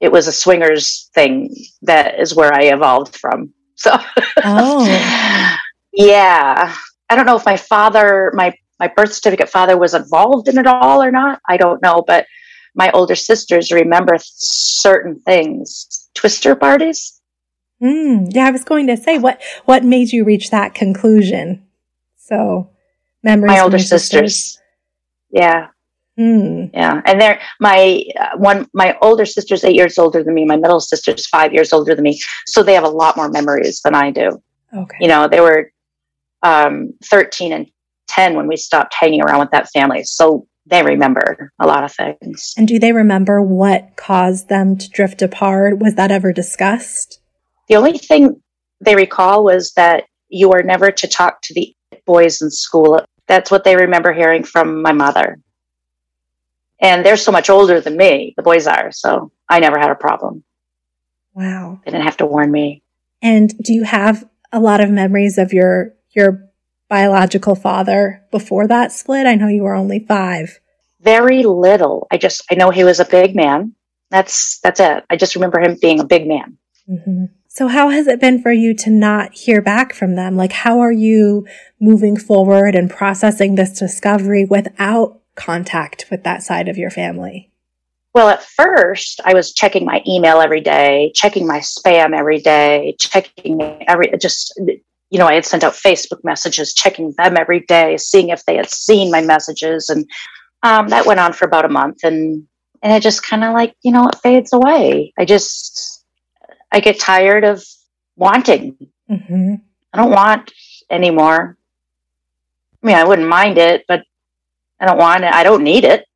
it 0.00 0.10
was 0.10 0.26
a 0.26 0.32
swingers 0.32 1.10
thing 1.14 1.54
that 1.82 2.18
is 2.18 2.34
where 2.34 2.52
I 2.52 2.64
evolved 2.64 3.16
from. 3.16 3.52
So, 3.76 3.96
oh. 4.44 5.56
yeah, 5.92 6.74
I 7.08 7.16
don't 7.16 7.26
know 7.26 7.36
if 7.36 7.46
my 7.46 7.56
father, 7.56 8.32
my 8.34 8.54
my 8.78 8.88
birth 8.88 9.12
certificate 9.12 9.48
father, 9.48 9.76
was 9.76 9.94
involved 9.94 10.48
in 10.48 10.58
it 10.58 10.66
all 10.66 11.02
or 11.02 11.10
not. 11.10 11.40
I 11.48 11.56
don't 11.56 11.82
know, 11.82 12.02
but 12.06 12.26
my 12.74 12.90
older 12.92 13.16
sisters 13.16 13.72
remember 13.72 14.16
certain 14.18 15.20
things. 15.20 16.08
Twister 16.14 16.54
parties. 16.54 17.20
Mm, 17.82 18.28
yeah, 18.34 18.46
I 18.46 18.50
was 18.50 18.64
going 18.64 18.86
to 18.88 18.96
say 18.96 19.18
what 19.18 19.42
what 19.64 19.84
made 19.84 20.12
you 20.12 20.24
reach 20.24 20.50
that 20.50 20.74
conclusion. 20.74 21.66
So, 22.16 22.70
memories. 23.22 23.48
My 23.48 23.60
older 23.60 23.78
sisters. 23.78 24.34
sisters. 24.34 24.58
Yeah, 25.30 25.68
Mm. 26.20 26.70
Yeah, 26.74 27.00
and 27.06 27.18
they're 27.18 27.40
my 27.60 28.04
uh, 28.18 28.36
one. 28.36 28.68
My 28.74 28.94
older 29.00 29.24
sister's 29.24 29.64
eight 29.64 29.74
years 29.74 29.96
older 29.96 30.22
than 30.22 30.34
me. 30.34 30.44
My 30.44 30.56
middle 30.56 30.80
sister's 30.80 31.26
five 31.26 31.54
years 31.54 31.72
older 31.72 31.94
than 31.94 32.02
me. 32.02 32.20
So 32.46 32.62
they 32.62 32.74
have 32.74 32.84
a 32.84 32.90
lot 32.90 33.16
more 33.16 33.30
memories 33.30 33.80
than 33.82 33.94
I 33.94 34.10
do. 34.10 34.42
Okay. 34.76 34.98
You 35.00 35.08
know, 35.08 35.28
they 35.28 35.40
were 35.40 35.72
um, 36.42 36.92
thirteen 37.04 37.54
and 37.54 37.70
ten 38.06 38.34
when 38.34 38.48
we 38.48 38.56
stopped 38.58 38.92
hanging 38.92 39.22
around 39.22 39.40
with 39.40 39.50
that 39.52 39.70
family. 39.70 40.04
So 40.04 40.46
they 40.66 40.82
remember 40.82 41.52
a 41.58 41.66
lot 41.66 41.84
of 41.84 41.92
things. 41.94 42.52
And 42.58 42.68
do 42.68 42.78
they 42.78 42.92
remember 42.92 43.40
what 43.40 43.96
caused 43.96 44.50
them 44.50 44.76
to 44.76 44.90
drift 44.90 45.22
apart? 45.22 45.78
Was 45.78 45.94
that 45.94 46.10
ever 46.10 46.34
discussed? 46.34 47.20
The 47.68 47.76
only 47.76 47.96
thing 47.96 48.42
they 48.84 48.94
recall 48.94 49.42
was 49.42 49.72
that 49.72 50.04
you 50.28 50.50
were 50.50 50.62
never 50.62 50.90
to 50.90 51.08
talk 51.08 51.40
to 51.42 51.54
the 51.54 51.74
boys 52.04 52.42
in 52.42 52.50
school. 52.50 53.00
That's 53.26 53.50
what 53.50 53.64
they 53.64 53.76
remember 53.76 54.12
hearing 54.12 54.44
from 54.44 54.82
my 54.82 54.92
mother 54.92 55.38
and 56.80 57.04
they're 57.04 57.16
so 57.16 57.32
much 57.32 57.50
older 57.50 57.80
than 57.80 57.96
me 57.96 58.34
the 58.36 58.42
boys 58.42 58.66
are 58.66 58.90
so 58.92 59.30
i 59.48 59.58
never 59.58 59.78
had 59.78 59.90
a 59.90 59.94
problem. 59.94 60.44
Wow. 61.34 61.80
They 61.84 61.90
didn't 61.90 62.04
have 62.04 62.16
to 62.18 62.26
warn 62.26 62.50
me. 62.50 62.82
And 63.22 63.56
do 63.58 63.72
you 63.72 63.84
have 63.84 64.28
a 64.52 64.60
lot 64.60 64.80
of 64.80 64.90
memories 64.90 65.38
of 65.38 65.52
your 65.52 65.94
your 66.10 66.46
biological 66.88 67.54
father 67.54 68.24
before 68.30 68.66
that 68.66 68.92
split? 68.92 69.26
I 69.26 69.36
know 69.36 69.48
you 69.48 69.62
were 69.62 69.74
only 69.74 70.04
five. 70.06 70.60
Very 71.00 71.42
little. 71.42 72.06
I 72.10 72.18
just 72.18 72.44
i 72.50 72.54
know 72.54 72.70
he 72.70 72.84
was 72.84 73.00
a 73.00 73.04
big 73.04 73.36
man. 73.36 73.74
That's 74.10 74.58
that's 74.60 74.80
it. 74.80 75.04
I 75.08 75.16
just 75.16 75.34
remember 75.34 75.60
him 75.60 75.78
being 75.80 76.00
a 76.00 76.04
big 76.04 76.26
man. 76.26 76.56
Mm-hmm. 76.90 77.26
so 77.46 77.68
how 77.68 77.90
has 77.90 78.08
it 78.08 78.20
been 78.20 78.42
for 78.42 78.50
you 78.50 78.74
to 78.74 78.90
not 78.90 79.32
hear 79.32 79.62
back 79.62 79.92
from 79.92 80.16
them? 80.16 80.36
Like 80.36 80.52
how 80.52 80.80
are 80.80 80.90
you 80.92 81.46
moving 81.80 82.16
forward 82.16 82.74
and 82.74 82.90
processing 82.90 83.54
this 83.54 83.78
discovery 83.78 84.44
without 84.44 85.19
contact 85.40 86.06
with 86.10 86.22
that 86.24 86.42
side 86.42 86.68
of 86.68 86.76
your 86.76 86.90
family? 86.90 87.50
Well, 88.14 88.28
at 88.28 88.42
first, 88.42 89.20
I 89.24 89.34
was 89.34 89.52
checking 89.52 89.84
my 89.84 90.02
email 90.06 90.40
every 90.40 90.60
day, 90.60 91.12
checking 91.14 91.46
my 91.46 91.60
spam 91.60 92.16
every 92.16 92.40
day, 92.40 92.96
checking 92.98 93.62
every 93.88 94.12
just 94.20 94.58
you 95.10 95.18
know, 95.18 95.26
I 95.26 95.34
had 95.34 95.44
sent 95.44 95.64
out 95.64 95.72
Facebook 95.72 96.22
messages, 96.22 96.72
checking 96.72 97.12
them 97.18 97.36
every 97.36 97.60
day, 97.60 97.96
seeing 97.96 98.28
if 98.28 98.44
they 98.44 98.56
had 98.56 98.70
seen 98.70 99.10
my 99.10 99.20
messages, 99.20 99.88
and 99.88 100.08
um, 100.62 100.88
that 100.88 101.06
went 101.06 101.20
on 101.20 101.32
for 101.32 101.46
about 101.46 101.64
a 101.64 101.68
month, 101.68 102.04
and 102.04 102.46
and 102.82 102.92
it 102.92 103.02
just 103.02 103.24
kind 103.24 103.44
of 103.44 103.52
like 103.52 103.74
you 103.82 103.92
know 103.92 104.08
it 104.08 104.18
fades 104.22 104.52
away. 104.52 105.12
I 105.18 105.24
just 105.24 106.04
I 106.72 106.80
get 106.80 107.00
tired 107.00 107.44
of 107.44 107.64
wanting. 108.16 108.76
Mm-hmm. 109.10 109.54
I 109.92 109.96
don't 109.96 110.12
want 110.12 110.52
anymore. 110.90 111.56
I 112.82 112.86
mean, 112.86 112.96
I 112.96 113.04
wouldn't 113.04 113.28
mind 113.28 113.58
it, 113.58 113.84
but 113.88 114.04
I 114.80 114.86
don't 114.86 114.98
want 114.98 115.24
it. 115.24 115.32
I 115.32 115.42
don't 115.42 115.62
need 115.62 115.84
it. 115.84 116.06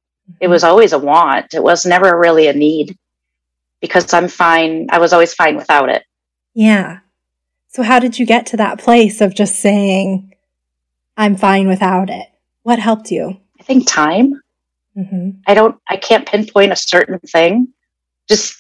It 0.40 0.48
was 0.48 0.64
always 0.64 0.92
a 0.92 0.98
want. 0.98 1.53
It 1.55 1.62
was 1.62 1.85
never 1.85 2.18
really 2.18 2.48
a 2.48 2.55
need 2.55 2.96
because 3.81 4.12
I'm 4.14 4.29
fine. 4.29 4.87
I 4.90 4.98
was 4.98 5.12
always 5.12 5.35
fine 5.35 5.57
without 5.57 5.90
it. 5.90 6.05
Yeah. 6.55 7.00
So 7.68 7.83
how 7.83 7.98
did 7.98 8.18
you 8.18 8.24
get 8.24 8.46
to 8.46 8.57
that 8.57 8.79
place 8.79 9.20
of 9.20 9.35
just 9.35 9.57
saying, 9.57 10.35
I'm 11.16 11.37
fine 11.37 11.68
without 11.68 12.09
it? 12.09 12.27
What 12.62 12.79
helped 12.79 13.11
you? 13.11 13.37
I 13.61 13.62
think 13.62 13.87
time. 13.87 14.40
Mm-hmm. 14.96 15.31
I 15.46 15.55
don't, 15.55 15.77
I 15.88 15.96
can't 15.96 16.27
pinpoint 16.27 16.72
a 16.72 16.77
certain 16.77 17.18
thing. 17.18 17.68
Just 18.29 18.57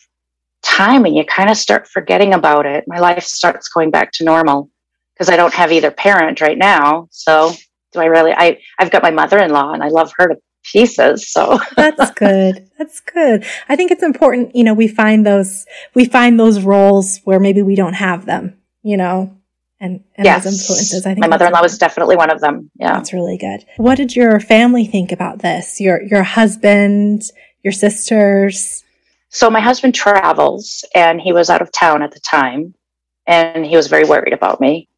time 0.62 1.04
and 1.04 1.14
you 1.14 1.24
kind 1.24 1.48
of 1.48 1.56
start 1.56 1.88
forgetting 1.88 2.34
about 2.34 2.66
it. 2.66 2.84
My 2.86 2.98
life 2.98 3.22
starts 3.22 3.68
going 3.68 3.90
back 3.90 4.12
to 4.12 4.24
normal 4.24 4.70
because 5.14 5.30
I 5.30 5.36
don't 5.36 5.54
have 5.54 5.72
either 5.72 5.90
parent 5.90 6.40
right 6.40 6.58
now. 6.58 7.08
So 7.10 7.52
do 7.94 8.00
I 8.00 8.06
really? 8.06 8.32
I 8.32 8.58
I've 8.78 8.90
got 8.90 9.02
my 9.02 9.10
mother 9.10 9.38
in 9.38 9.50
law, 9.50 9.72
and 9.72 9.82
I 9.82 9.88
love 9.88 10.12
her 10.18 10.28
to 10.28 10.36
pieces. 10.64 11.30
So 11.30 11.58
that's 11.76 12.10
good. 12.12 12.68
That's 12.78 13.00
good. 13.00 13.44
I 13.68 13.76
think 13.76 13.90
it's 13.90 14.02
important. 14.02 14.54
You 14.54 14.64
know, 14.64 14.74
we 14.74 14.88
find 14.88 15.24
those 15.26 15.64
we 15.94 16.04
find 16.04 16.38
those 16.38 16.60
roles 16.60 17.20
where 17.24 17.40
maybe 17.40 17.62
we 17.62 17.76
don't 17.76 17.94
have 17.94 18.26
them. 18.26 18.58
You 18.82 18.98
know, 18.98 19.34
and, 19.80 20.04
and 20.16 20.24
yes. 20.24 20.44
those 20.44 20.60
influences. 20.60 21.06
I 21.06 21.10
think 21.10 21.20
my 21.20 21.28
mother-in-law 21.28 21.62
was 21.62 21.78
definitely 21.78 22.16
one 22.16 22.30
of 22.30 22.40
them. 22.40 22.70
Yeah, 22.78 22.92
that's 22.92 23.12
really 23.12 23.38
good. 23.38 23.64
What 23.76 23.96
did 23.96 24.14
your 24.14 24.40
family 24.40 24.86
think 24.86 25.12
about 25.12 25.40
this? 25.40 25.80
Your 25.80 26.02
your 26.02 26.22
husband, 26.22 27.22
your 27.62 27.72
sisters. 27.72 28.82
So 29.30 29.50
my 29.50 29.60
husband 29.60 29.94
travels, 29.94 30.84
and 30.94 31.20
he 31.20 31.32
was 31.32 31.50
out 31.50 31.62
of 31.62 31.72
town 31.72 32.02
at 32.02 32.12
the 32.12 32.20
time, 32.20 32.74
and 33.26 33.66
he 33.66 33.76
was 33.76 33.88
very 33.88 34.04
worried 34.04 34.32
about 34.32 34.60
me. 34.60 34.88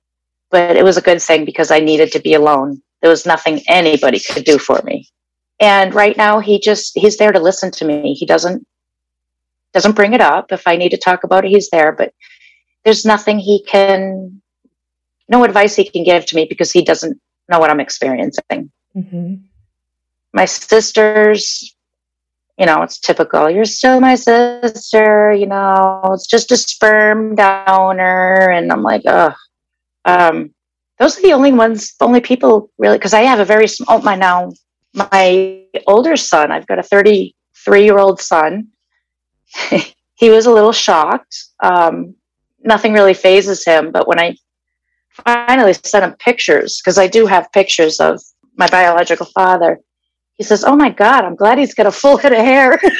But 0.51 0.77
it 0.77 0.85
was 0.85 0.97
a 0.97 1.03
good 1.03 1.23
thing 1.23 1.45
because 1.45 1.71
I 1.71 1.81
needed 1.81 2.13
to 2.13 2.21
be 2.21 2.35
alone 2.35 2.83
there 3.07 3.13
was 3.13 3.25
nothing 3.25 3.61
anybody 3.69 4.19
could 4.19 4.43
do 4.43 4.59
for 4.59 4.83
me. 4.83 5.09
And 5.61 5.95
right 5.95 6.17
now 6.17 6.41
he 6.41 6.59
just 6.59 6.91
he's 6.99 7.19
there 7.19 7.31
to 7.31 7.39
listen 7.39 7.71
to 7.71 7.85
me. 7.85 8.15
He 8.15 8.27
doesn't 8.27 8.67
doesn't 9.73 9.95
bring 9.95 10.13
it 10.13 10.21
up. 10.21 10.51
If 10.51 10.67
I 10.67 10.77
need 10.77 10.89
to 10.89 10.97
talk 10.97 11.23
about 11.23 11.45
it, 11.45 11.53
he's 11.53 11.71
there, 11.71 11.93
but 11.93 12.13
there's 12.85 13.07
nothing 13.07 13.39
he 13.39 13.63
can 13.63 14.43
no 15.29 15.45
advice 15.45 15.77
he 15.77 15.89
can 15.89 16.03
give 16.03 16.27
to 16.27 16.35
me 16.35 16.47
because 16.49 16.73
he 16.73 16.83
doesn't 16.83 17.17
know 17.49 17.61
what 17.61 17.71
I'm 17.71 17.79
experiencing. 17.79 18.73
Mm-hmm. 18.97 19.35
My 20.33 20.47
sisters, 20.47 21.77
you 22.59 22.67
know, 22.67 22.83
it's 22.83 22.99
typical. 22.99 23.49
You're 23.49 23.67
still 23.67 24.01
my 24.01 24.17
sister, 24.17 25.33
you 25.33 25.47
know, 25.47 26.03
it's 26.13 26.27
just 26.27 26.51
a 26.51 26.57
sperm 26.57 27.37
donor. 27.37 28.51
And 28.51 28.73
I'm 28.73 28.83
like, 28.83 29.03
oh, 29.07 29.33
um, 30.05 30.56
those 30.99 31.19
are 31.19 31.23
the 31.23 31.33
only 31.33 31.53
ones, 31.53 31.95
the 31.99 32.07
only 32.07 32.21
people 32.21 32.71
really, 32.79 32.99
because 32.99 33.15
I 33.15 33.23
have 33.23 33.41
a 33.41 33.45
very 33.45 33.69
small, 33.69 34.01
my 34.03 34.15
now, 34.15 34.51
my 34.95 35.63
older 35.87 36.17
son, 36.17 36.51
I've 36.51 36.67
got 36.67 36.79
a 36.79 36.83
33 36.83 37.85
year 37.85 37.99
old 37.99 38.21
son. 38.21 38.69
he 40.15 40.31
was 40.31 40.47
a 40.47 40.53
little 40.53 40.73
shocked. 40.73 41.37
Um, 41.63 42.15
nothing 42.65 42.93
really 42.93 43.15
phases 43.15 43.65
him, 43.65 43.93
but 43.93 44.09
when 44.09 44.19
I 44.19 44.37
finally 45.25 45.73
sent 45.73 46.05
him 46.05 46.15
pictures, 46.19 46.81
because 46.81 46.99
I 46.99 47.07
do 47.07 47.27
have 47.27 47.53
pictures 47.53 48.01
of 48.01 48.21
my 48.57 48.69
biological 48.69 49.27
father, 49.27 49.81
he 50.35 50.45
says, 50.45 50.65
Oh 50.65 50.77
my 50.77 50.91
God, 50.91 51.25
I'm 51.25 51.37
glad 51.37 51.59
he's 51.59 51.75
got 51.75 51.87
a 51.87 51.93
full 51.93 52.17
head 52.17 52.33
of 52.33 52.39
hair. 52.39 52.79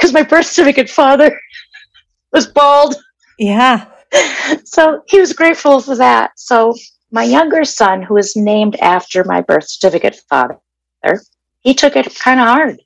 Because 0.00 0.14
my 0.14 0.22
birth 0.22 0.46
certificate 0.46 0.88
father 0.88 1.38
was 2.32 2.46
bald. 2.46 2.96
Yeah. 3.38 3.84
So 4.64 5.02
he 5.06 5.20
was 5.20 5.32
grateful 5.32 5.80
for 5.80 5.96
that. 5.96 6.32
So 6.36 6.74
my 7.10 7.24
younger 7.24 7.64
son, 7.64 8.02
who 8.02 8.16
is 8.16 8.36
named 8.36 8.76
after 8.76 9.24
my 9.24 9.40
birth 9.40 9.68
certificate 9.68 10.20
father, 10.28 10.58
he 11.60 11.74
took 11.74 11.96
it 11.96 12.14
kind 12.16 12.40
of 12.40 12.46
hard. 12.46 12.80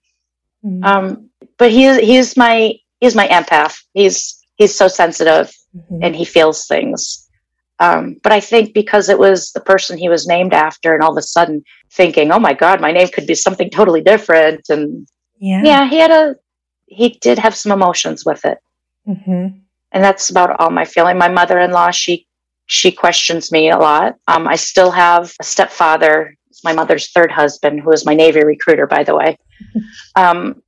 Mm-hmm. 0.65 0.85
Um, 0.85 1.31
but 1.59 1.71
he 1.71 2.01
he's 2.01 2.37
my 2.37 2.75
he's 3.01 3.15
my 3.15 3.29
empath. 3.29 3.77
He's 3.93 4.43
he's 4.57 4.75
so 4.75 4.89
sensitive 4.89 5.53
mm-hmm. 5.77 5.99
and 6.03 6.17
he 6.17 6.25
feels 6.25 6.67
things. 6.67 7.21
Um, 7.81 8.17
but 8.23 8.33
I 8.33 8.41
think 8.41 8.73
because 8.73 9.09
it 9.09 9.19
was 9.19 9.51
the 9.53 9.61
person 9.61 9.99
he 9.99 10.09
was 10.09 10.27
named 10.27 10.55
after, 10.55 10.95
and 10.95 11.03
all 11.03 11.11
of 11.11 11.19
a 11.19 11.23
sudden 11.23 11.65
thinking, 11.93 12.31
"Oh 12.31 12.39
my 12.39 12.55
God, 12.55 12.81
my 12.81 12.93
name 12.93 13.09
could 13.09 13.27
be 13.27 13.35
something 13.35 13.69
totally 13.69 14.01
different," 14.01 14.69
and 14.69 15.09
yeah, 15.39 15.63
yeah, 15.65 15.89
he 15.89 15.99
had 15.99 16.11
a 16.11 16.37
he 16.87 17.11
did 17.21 17.39
have 17.39 17.55
some 17.55 17.73
emotions 17.73 18.25
with 18.25 18.45
it. 18.45 18.59
Mm-hmm 19.09 19.64
and 19.95 20.05
that's 20.05 20.29
about 20.29 20.61
all 20.61 20.71
my 20.71 20.85
feeling. 20.85 21.17
My 21.17 21.29
mother-in-law, 21.29 21.93
she 21.93 22.27
she 22.67 22.91
questions 22.91 23.53
me 23.53 23.71
a 23.71 23.79
lot. 23.79 24.17
Um, 24.27 24.49
I 24.49 24.57
still 24.57 24.91
have 24.91 25.33
a 25.41 25.45
stepfather, 25.45 26.35
my 26.65 26.73
mother's 26.73 27.11
third 27.13 27.31
husband, 27.31 27.81
who 27.81 27.93
is 27.93 28.05
my 28.05 28.15
Navy 28.15 28.43
recruiter, 28.45 28.87
by 28.87 29.05
the 29.05 29.15
way. 29.15 29.39
Um, 30.17 30.63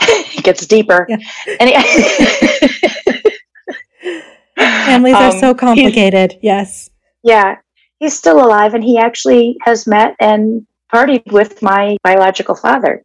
it 0.00 0.44
gets 0.44 0.66
deeper. 0.66 1.06
Yeah. 1.08 1.16
He, 1.46 1.74
Families 4.56 5.14
are 5.14 5.32
um, 5.32 5.38
so 5.40 5.54
complicated. 5.54 6.38
Yes. 6.42 6.90
Yeah. 7.24 7.56
he's 7.98 8.16
still 8.16 8.44
alive 8.44 8.74
and 8.74 8.84
he 8.84 8.98
actually 8.98 9.56
has 9.62 9.86
met 9.86 10.14
and 10.20 10.66
partied 10.92 11.32
with 11.32 11.60
my 11.62 11.96
biological 12.04 12.54
father. 12.54 13.02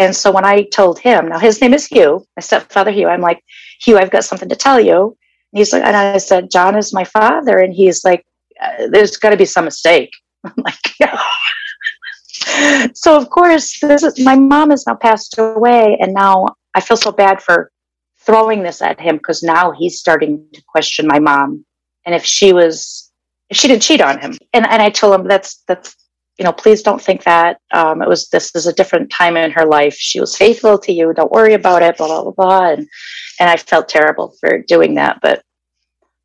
And 0.00 0.16
so 0.16 0.32
when 0.32 0.46
I 0.46 0.62
told 0.62 0.98
him, 0.98 1.28
now 1.28 1.38
his 1.38 1.60
name 1.60 1.74
is 1.74 1.86
Hugh, 1.86 2.24
my 2.34 2.40
stepfather 2.40 2.90
Hugh, 2.90 3.08
I'm 3.08 3.20
like, 3.20 3.44
Hugh, 3.82 3.98
I've 3.98 4.10
got 4.10 4.24
something 4.24 4.48
to 4.48 4.56
tell 4.56 4.80
you. 4.80 5.16
And 5.52 5.58
he's 5.58 5.74
like, 5.74 5.84
and 5.84 5.94
I 5.94 6.16
said, 6.16 6.50
John 6.50 6.74
is 6.74 6.94
my 6.94 7.04
father. 7.04 7.58
And 7.58 7.74
he's 7.74 8.02
like, 8.02 8.24
uh, 8.62 8.88
there's 8.90 9.18
got 9.18 9.30
to 9.30 9.36
be 9.36 9.44
some 9.44 9.66
mistake. 9.66 10.10
I'm 10.44 10.54
like, 10.56 11.10
so 12.94 13.14
of 13.14 13.28
course, 13.28 13.78
this 13.80 14.02
is, 14.02 14.18
my 14.18 14.36
mom 14.36 14.70
has 14.70 14.86
now 14.86 14.94
passed 14.94 15.36
away, 15.38 15.98
and 16.00 16.14
now 16.14 16.46
I 16.74 16.80
feel 16.80 16.96
so 16.96 17.12
bad 17.12 17.42
for 17.42 17.70
throwing 18.20 18.62
this 18.62 18.80
at 18.80 18.98
him 18.98 19.16
because 19.16 19.42
now 19.42 19.70
he's 19.72 19.98
starting 19.98 20.46
to 20.54 20.62
question 20.66 21.06
my 21.06 21.18
mom 21.18 21.64
and 22.04 22.14
if 22.14 22.24
she 22.24 22.52
was 22.52 23.10
if 23.48 23.56
she 23.56 23.66
didn't 23.66 23.82
cheat 23.82 24.00
on 24.00 24.18
him 24.20 24.36
and 24.52 24.66
and 24.70 24.82
i 24.82 24.90
told 24.90 25.18
him 25.18 25.26
that's 25.26 25.62
that's 25.66 25.96
you 26.40 26.44
know 26.44 26.52
please 26.52 26.82
don't 26.82 27.02
think 27.02 27.22
that 27.24 27.60
um, 27.72 28.02
it 28.02 28.08
was 28.08 28.28
this 28.30 28.54
is 28.56 28.66
a 28.66 28.72
different 28.72 29.10
time 29.10 29.36
in 29.36 29.50
her 29.50 29.66
life 29.66 29.94
she 29.94 30.18
was 30.18 30.36
faithful 30.36 30.78
to 30.78 30.92
you 30.92 31.12
don't 31.14 31.30
worry 31.30 31.54
about 31.54 31.82
it 31.82 31.96
blah 31.96 32.06
blah 32.06 32.22
blah, 32.22 32.32
blah. 32.32 32.70
and 32.70 32.88
and 33.38 33.50
i 33.50 33.56
felt 33.56 33.88
terrible 33.88 34.34
for 34.40 34.58
doing 34.58 34.94
that 34.94 35.20
but 35.20 35.42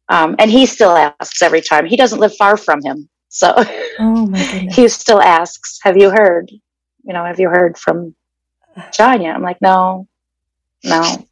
um, 0.08 0.36
and 0.39 0.49
he 0.51 0.65
still 0.65 0.91
asks 0.91 1.41
every 1.41 1.62
time 1.62 1.86
he 1.86 1.97
doesn't 1.97 2.19
live 2.19 2.36
far 2.36 2.58
from 2.58 2.82
him 2.82 3.10
so 3.30 3.54
oh 3.99 4.32
he 4.71 4.88
still 4.88 5.21
asks 5.21 5.80
have 5.84 5.97
you 5.97 6.10
heard 6.10 6.49
you 6.49 7.13
know 7.13 7.25
have 7.25 7.39
you 7.39 7.49
heard 7.49 7.78
from 7.78 8.15
john 8.91 9.21
yet 9.21 9.36
i'm 9.36 9.43
like 9.43 9.62
no 9.62 10.08
no 10.84 11.25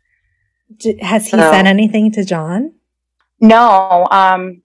has 1.01 1.25
he 1.25 1.31
so, 1.31 1.37
said 1.37 1.67
anything 1.67 2.11
to 2.13 2.23
John? 2.23 2.73
No. 3.39 4.07
Um, 4.09 4.61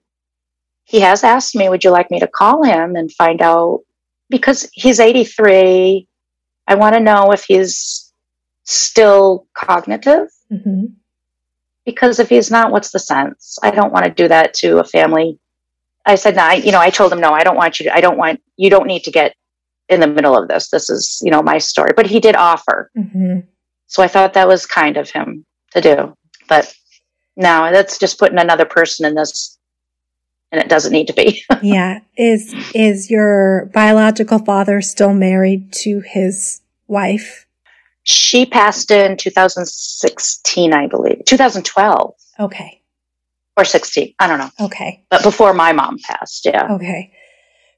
he 0.83 1.01
has 1.01 1.23
asked 1.23 1.55
me, 1.55 1.69
would 1.69 1.83
you 1.83 1.91
like 1.91 2.09
me 2.09 2.19
to 2.19 2.27
call 2.27 2.63
him 2.63 2.95
and 2.95 3.11
find 3.11 3.41
out? 3.41 3.81
Because 4.29 4.69
he's 4.73 4.99
83. 4.99 6.07
I 6.67 6.75
want 6.75 6.95
to 6.95 6.99
know 6.99 7.31
if 7.31 7.43
he's 7.43 8.13
still 8.63 9.47
cognitive. 9.55 10.27
Mm-hmm. 10.51 10.85
Because 11.85 12.19
if 12.19 12.29
he's 12.29 12.51
not, 12.51 12.71
what's 12.71 12.91
the 12.91 12.99
sense? 12.99 13.57
I 13.63 13.71
don't 13.71 13.91
want 13.91 14.05
to 14.05 14.11
do 14.11 14.27
that 14.27 14.53
to 14.55 14.77
a 14.77 14.83
family. 14.83 15.39
I 16.05 16.15
said, 16.15 16.35
no, 16.35 16.43
I, 16.43 16.55
you 16.55 16.71
know, 16.71 16.79
I 16.79 16.89
told 16.89 17.11
him, 17.11 17.19
no, 17.19 17.33
I 17.33 17.43
don't 17.43 17.55
want 17.55 17.79
you 17.79 17.85
to, 17.85 17.95
I 17.95 18.01
don't 18.01 18.17
want, 18.17 18.41
you 18.57 18.69
don't 18.69 18.87
need 18.87 19.03
to 19.03 19.11
get 19.11 19.35
in 19.89 19.99
the 19.99 20.07
middle 20.07 20.37
of 20.37 20.47
this. 20.47 20.69
This 20.69 20.89
is, 20.89 21.19
you 21.23 21.31
know, 21.31 21.41
my 21.41 21.57
story. 21.57 21.91
But 21.95 22.05
he 22.05 22.19
did 22.19 22.35
offer. 22.35 22.91
Mm-hmm. 22.97 23.39
So 23.87 24.03
I 24.03 24.07
thought 24.07 24.33
that 24.33 24.47
was 24.47 24.65
kind 24.65 24.97
of 24.97 25.09
him 25.09 25.45
to 25.71 25.81
do. 25.81 26.15
But 26.47 26.73
no, 27.35 27.71
that's 27.71 27.97
just 27.97 28.19
putting 28.19 28.37
another 28.37 28.65
person 28.65 29.05
in 29.05 29.15
this 29.15 29.57
and 30.51 30.61
it 30.61 30.69
doesn't 30.69 30.91
need 30.91 31.07
to 31.07 31.13
be. 31.13 31.43
yeah. 31.61 31.99
Is 32.17 32.53
is 32.73 33.09
your 33.09 33.69
biological 33.73 34.39
father 34.39 34.81
still 34.81 35.13
married 35.13 35.71
to 35.73 36.01
his 36.01 36.61
wife? 36.87 37.45
She 38.03 38.45
passed 38.45 38.91
in 38.91 39.17
2016, 39.17 40.73
I 40.73 40.87
believe. 40.87 41.23
2012. 41.25 42.15
Okay. 42.39 42.81
Or 43.55 43.65
16. 43.65 44.15
I 44.19 44.27
don't 44.27 44.39
know. 44.39 44.65
Okay. 44.65 45.03
But 45.09 45.21
before 45.21 45.53
my 45.53 45.73
mom 45.73 45.99
passed, 45.99 46.45
yeah. 46.45 46.67
Okay. 46.71 47.11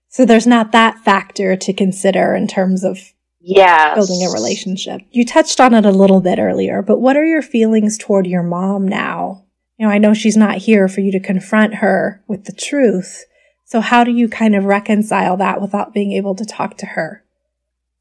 So 0.10 0.26
there's 0.26 0.48
not 0.48 0.72
that 0.72 1.00
factor 1.00 1.56
to 1.56 1.74
consider 1.74 2.36
in 2.36 2.48
terms 2.48 2.84
of 2.84 3.00
yeah 3.44 3.96
building 3.96 4.24
a 4.24 4.32
relationship 4.32 5.02
you 5.10 5.26
touched 5.26 5.60
on 5.60 5.74
it 5.74 5.84
a 5.84 5.90
little 5.90 6.22
bit 6.22 6.38
earlier 6.38 6.84
but 6.84 7.00
what 7.00 7.18
are 7.18 7.26
your 7.26 7.42
feelings 7.42 7.98
toward 7.98 8.28
your 8.28 8.44
mom 8.44 8.88
now 8.88 9.44
you 9.82 9.88
know 9.88 9.92
i 9.92 9.98
know 9.98 10.14
she's 10.14 10.38
not 10.38 10.58
here 10.58 10.88
for 10.88 11.02
you 11.02 11.12
to 11.12 11.20
confront 11.20 11.76
her 11.76 12.24
with 12.28 12.46
the 12.46 12.52
truth. 12.52 13.26
So 13.66 13.82
how 13.82 14.04
do 14.04 14.12
you 14.12 14.30
kind 14.30 14.54
of 14.56 14.66
reconcile 14.66 15.38
that 15.38 15.60
without 15.60 15.92
being 15.92 16.12
able 16.12 16.36
to 16.36 16.46
talk 16.46 16.78
to 16.78 16.86
her? 16.86 17.24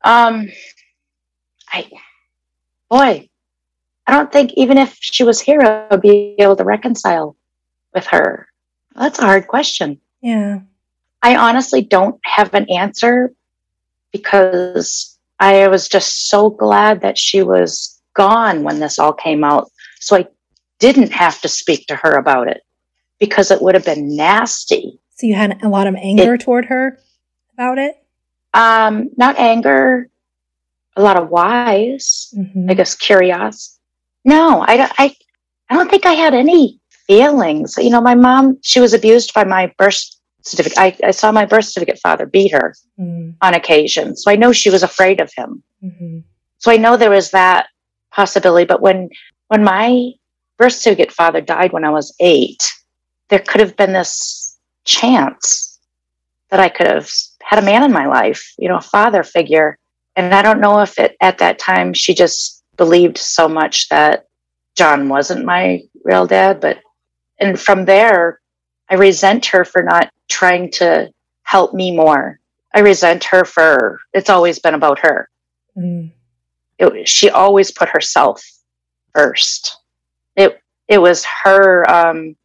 Um 0.04 0.50
i 1.72 1.86
boy 2.90 3.30
i 4.06 4.12
don't 4.12 4.30
think 4.30 4.52
even 4.56 4.76
if 4.76 4.98
she 5.00 5.24
was 5.24 5.40
here 5.40 5.62
i 5.62 5.86
would 5.90 6.02
be 6.02 6.34
able 6.38 6.56
to 6.56 6.64
reconcile 6.64 7.34
with 7.94 8.06
her. 8.08 8.48
That's 8.94 9.18
a 9.18 9.24
hard 9.24 9.46
question. 9.48 10.00
Yeah. 10.20 10.60
I 11.22 11.36
honestly 11.36 11.80
don't 11.80 12.20
have 12.26 12.52
an 12.52 12.68
answer 12.68 13.32
because 14.12 15.18
I 15.38 15.68
was 15.68 15.88
just 15.88 16.28
so 16.28 16.50
glad 16.50 17.00
that 17.00 17.16
she 17.16 17.42
was 17.42 17.98
gone 18.12 18.64
when 18.64 18.80
this 18.80 18.98
all 18.98 19.14
came 19.14 19.44
out. 19.44 19.70
So 20.00 20.16
I 20.16 20.26
didn't 20.80 21.12
have 21.12 21.40
to 21.42 21.48
speak 21.48 21.86
to 21.86 21.96
her 21.96 22.12
about 22.12 22.48
it 22.48 22.62
because 23.20 23.50
it 23.50 23.62
would 23.62 23.74
have 23.74 23.84
been 23.84 24.16
nasty. 24.16 24.98
So 25.14 25.26
you 25.26 25.34
had 25.34 25.62
a 25.62 25.68
lot 25.68 25.86
of 25.86 25.94
anger 25.94 26.34
it, 26.34 26.40
toward 26.40 26.64
her 26.64 26.98
about 27.54 27.78
it? 27.78 27.94
Um, 28.54 29.10
not 29.16 29.38
anger, 29.38 30.08
a 30.96 31.02
lot 31.02 31.16
of 31.16 31.28
whys, 31.28 32.34
mm-hmm. 32.36 32.70
I 32.70 32.74
guess 32.74 32.94
curiosity. 32.94 33.78
No, 34.24 34.62
I, 34.62 34.90
I, 34.98 35.14
I 35.68 35.74
don't 35.74 35.90
think 35.90 36.06
I 36.06 36.12
had 36.12 36.34
any 36.34 36.80
feelings. 37.06 37.76
You 37.78 37.90
know, 37.90 38.00
my 38.00 38.14
mom, 38.14 38.58
she 38.62 38.80
was 38.80 38.94
abused 38.94 39.32
by 39.34 39.44
my 39.44 39.72
birth 39.78 40.02
certificate. 40.42 40.78
I, 40.78 40.96
I 41.04 41.10
saw 41.10 41.30
my 41.30 41.44
birth 41.44 41.66
certificate 41.66 42.00
father 42.00 42.26
beat 42.26 42.52
her 42.52 42.74
mm. 42.98 43.34
on 43.42 43.54
occasion. 43.54 44.16
So 44.16 44.30
I 44.30 44.36
know 44.36 44.52
she 44.52 44.70
was 44.70 44.82
afraid 44.82 45.20
of 45.20 45.30
him. 45.36 45.62
Mm-hmm. 45.82 46.18
So 46.58 46.70
I 46.70 46.76
know 46.76 46.96
there 46.96 47.10
was 47.10 47.30
that 47.30 47.68
possibility. 48.10 48.66
But 48.66 48.80
when, 48.80 49.10
when 49.48 49.62
my 49.64 50.12
birth 50.60 50.74
certificate 50.74 51.10
father 51.10 51.40
died 51.40 51.72
when 51.72 51.86
I 51.86 51.90
was 51.90 52.14
eight, 52.20 52.62
there 53.30 53.38
could 53.38 53.62
have 53.62 53.76
been 53.76 53.94
this 53.94 54.58
chance 54.84 55.80
that 56.50 56.60
I 56.60 56.68
could 56.68 56.86
have 56.86 57.10
had 57.42 57.58
a 57.58 57.64
man 57.64 57.82
in 57.82 57.92
my 57.92 58.06
life, 58.06 58.52
you 58.58 58.68
know, 58.68 58.76
a 58.76 58.82
father 58.82 59.22
figure. 59.22 59.78
And 60.16 60.34
I 60.34 60.42
don't 60.42 60.60
know 60.60 60.80
if 60.80 60.98
it 60.98 61.16
at 61.22 61.38
that 61.38 61.58
time 61.58 61.94
she 61.94 62.14
just 62.14 62.62
believed 62.76 63.16
so 63.16 63.48
much 63.48 63.88
that 63.88 64.26
John 64.76 65.08
wasn't 65.08 65.46
my 65.46 65.80
real 66.04 66.26
dad, 66.26 66.60
but 66.60 66.78
and 67.38 67.58
from 67.58 67.86
there 67.86 68.40
I 68.90 68.96
resent 68.96 69.46
her 69.46 69.64
for 69.64 69.82
not 69.82 70.10
trying 70.28 70.70
to 70.72 71.10
help 71.44 71.72
me 71.72 71.96
more. 71.96 72.38
I 72.74 72.80
resent 72.80 73.24
her 73.24 73.46
for 73.46 73.98
it's 74.12 74.28
always 74.28 74.58
been 74.58 74.74
about 74.74 74.98
her. 74.98 75.30
Mm. 75.74 76.12
It, 76.78 77.08
she 77.08 77.30
always 77.30 77.70
put 77.70 77.88
herself 77.88 78.44
first. 79.14 79.79
It 80.90 81.00
was 81.00 81.24
her 81.44 81.88
um, 81.90 82.36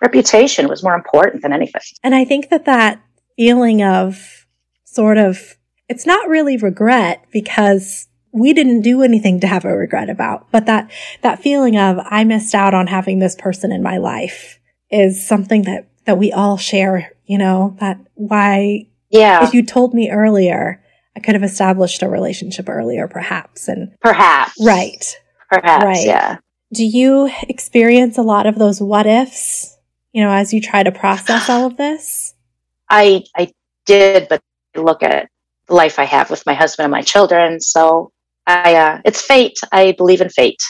reputation 0.00 0.68
was 0.68 0.82
more 0.82 0.94
important 0.94 1.42
than 1.42 1.52
anything. 1.52 1.82
And 2.02 2.14
I 2.14 2.24
think 2.24 2.50
that 2.50 2.64
that 2.64 3.00
feeling 3.36 3.82
of 3.82 4.46
sort 4.84 5.18
of 5.18 5.56
it's 5.88 6.06
not 6.06 6.28
really 6.28 6.56
regret 6.56 7.24
because 7.30 8.08
we 8.32 8.52
didn't 8.52 8.80
do 8.80 9.02
anything 9.02 9.38
to 9.40 9.46
have 9.46 9.64
a 9.64 9.76
regret 9.76 10.10
about, 10.10 10.50
but 10.50 10.66
that 10.66 10.90
that 11.22 11.42
feeling 11.42 11.76
of 11.76 11.98
I 12.04 12.24
missed 12.24 12.54
out 12.54 12.74
on 12.74 12.88
having 12.88 13.20
this 13.20 13.36
person 13.36 13.70
in 13.70 13.82
my 13.82 13.98
life 13.98 14.58
is 14.90 15.26
something 15.26 15.62
that, 15.62 15.88
that 16.06 16.18
we 16.18 16.32
all 16.32 16.56
share, 16.56 17.12
you 17.26 17.38
know, 17.38 17.76
that 17.80 17.98
why, 18.14 18.88
yeah. 19.10 19.46
If 19.46 19.54
you 19.54 19.64
told 19.64 19.94
me 19.94 20.10
earlier, 20.10 20.82
I 21.16 21.20
could 21.20 21.34
have 21.34 21.44
established 21.44 22.02
a 22.02 22.08
relationship 22.08 22.68
earlier, 22.68 23.06
perhaps. 23.06 23.68
And 23.68 23.94
perhaps. 24.00 24.54
Right. 24.60 25.16
Perhaps. 25.48 25.84
Right. 25.84 26.06
Yeah. 26.06 26.38
Do 26.74 26.84
you 26.84 27.30
experience 27.42 28.18
a 28.18 28.22
lot 28.22 28.46
of 28.46 28.56
those 28.56 28.80
what 28.80 29.06
ifs, 29.06 29.78
you 30.12 30.24
know, 30.24 30.32
as 30.32 30.52
you 30.52 30.60
try 30.60 30.82
to 30.82 30.90
process 30.90 31.48
all 31.48 31.66
of 31.66 31.76
this? 31.76 32.34
I, 32.90 33.22
I 33.36 33.52
did, 33.86 34.26
but 34.28 34.40
look 34.74 35.04
at 35.04 35.28
the 35.68 35.74
life 35.74 36.00
I 36.00 36.04
have 36.04 36.30
with 36.30 36.44
my 36.46 36.54
husband 36.54 36.84
and 36.84 36.90
my 36.90 37.02
children. 37.02 37.60
So 37.60 38.10
I, 38.48 38.74
uh, 38.74 39.00
it's 39.04 39.22
fate. 39.22 39.56
I 39.70 39.92
believe 39.92 40.20
in 40.20 40.30
fate. 40.30 40.60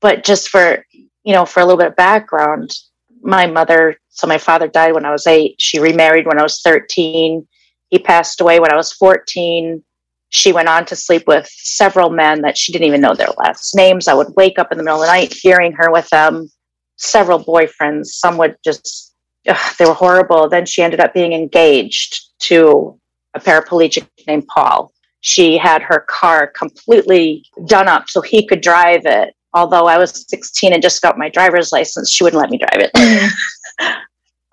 But 0.00 0.24
just 0.24 0.48
for, 0.48 0.82
you 0.92 1.34
know, 1.34 1.44
for 1.44 1.60
a 1.60 1.64
little 1.66 1.78
bit 1.78 1.88
of 1.88 1.96
background, 1.96 2.70
my 3.22 3.46
mother, 3.46 3.96
so 4.08 4.26
my 4.26 4.38
father 4.38 4.66
died 4.66 4.94
when 4.94 5.04
I 5.04 5.10
was 5.10 5.26
eight. 5.26 5.56
She 5.58 5.78
remarried 5.78 6.26
when 6.26 6.38
I 6.38 6.42
was 6.42 6.62
13. 6.62 7.46
He 7.90 7.98
passed 7.98 8.40
away 8.40 8.60
when 8.60 8.72
I 8.72 8.76
was 8.76 8.94
14. 8.94 9.84
She 10.30 10.52
went 10.52 10.68
on 10.68 10.86
to 10.86 10.96
sleep 10.96 11.24
with 11.26 11.48
several 11.48 12.10
men 12.10 12.42
that 12.42 12.56
she 12.56 12.72
didn't 12.72 12.88
even 12.88 13.00
know 13.00 13.14
their 13.14 13.28
last 13.38 13.74
names. 13.74 14.08
I 14.08 14.14
would 14.14 14.34
wake 14.36 14.58
up 14.58 14.72
in 14.72 14.78
the 14.78 14.84
middle 14.84 15.02
of 15.02 15.06
the 15.06 15.12
night 15.12 15.34
hearing 15.34 15.72
her 15.72 15.90
with 15.90 16.08
them. 16.08 16.48
Several 16.96 17.42
boyfriends. 17.42 18.06
Some 18.06 18.36
would 18.38 18.56
just, 18.64 19.14
ugh, 19.48 19.74
they 19.78 19.84
were 19.84 19.94
horrible. 19.94 20.48
Then 20.48 20.66
she 20.66 20.82
ended 20.82 21.00
up 21.00 21.14
being 21.14 21.32
engaged 21.32 22.20
to 22.40 22.98
a 23.34 23.40
paraplegic 23.40 24.06
named 24.26 24.46
Paul. 24.46 24.92
She 25.20 25.58
had 25.58 25.82
her 25.82 26.00
car 26.08 26.46
completely 26.46 27.44
done 27.66 27.88
up 27.88 28.08
so 28.08 28.20
he 28.20 28.46
could 28.46 28.60
drive 28.60 29.04
it 29.04 29.34
although 29.54 29.86
I 29.86 29.98
was 29.98 30.24
16 30.28 30.72
and 30.72 30.82
just 30.82 31.02
got 31.02 31.18
my 31.18 31.28
driver's 31.28 31.72
license, 31.72 32.10
she 32.10 32.24
wouldn't 32.24 32.40
let 32.40 32.50
me 32.50 32.58
drive 32.58 32.82
it. 32.82 32.92
Mm-hmm. 32.94 33.86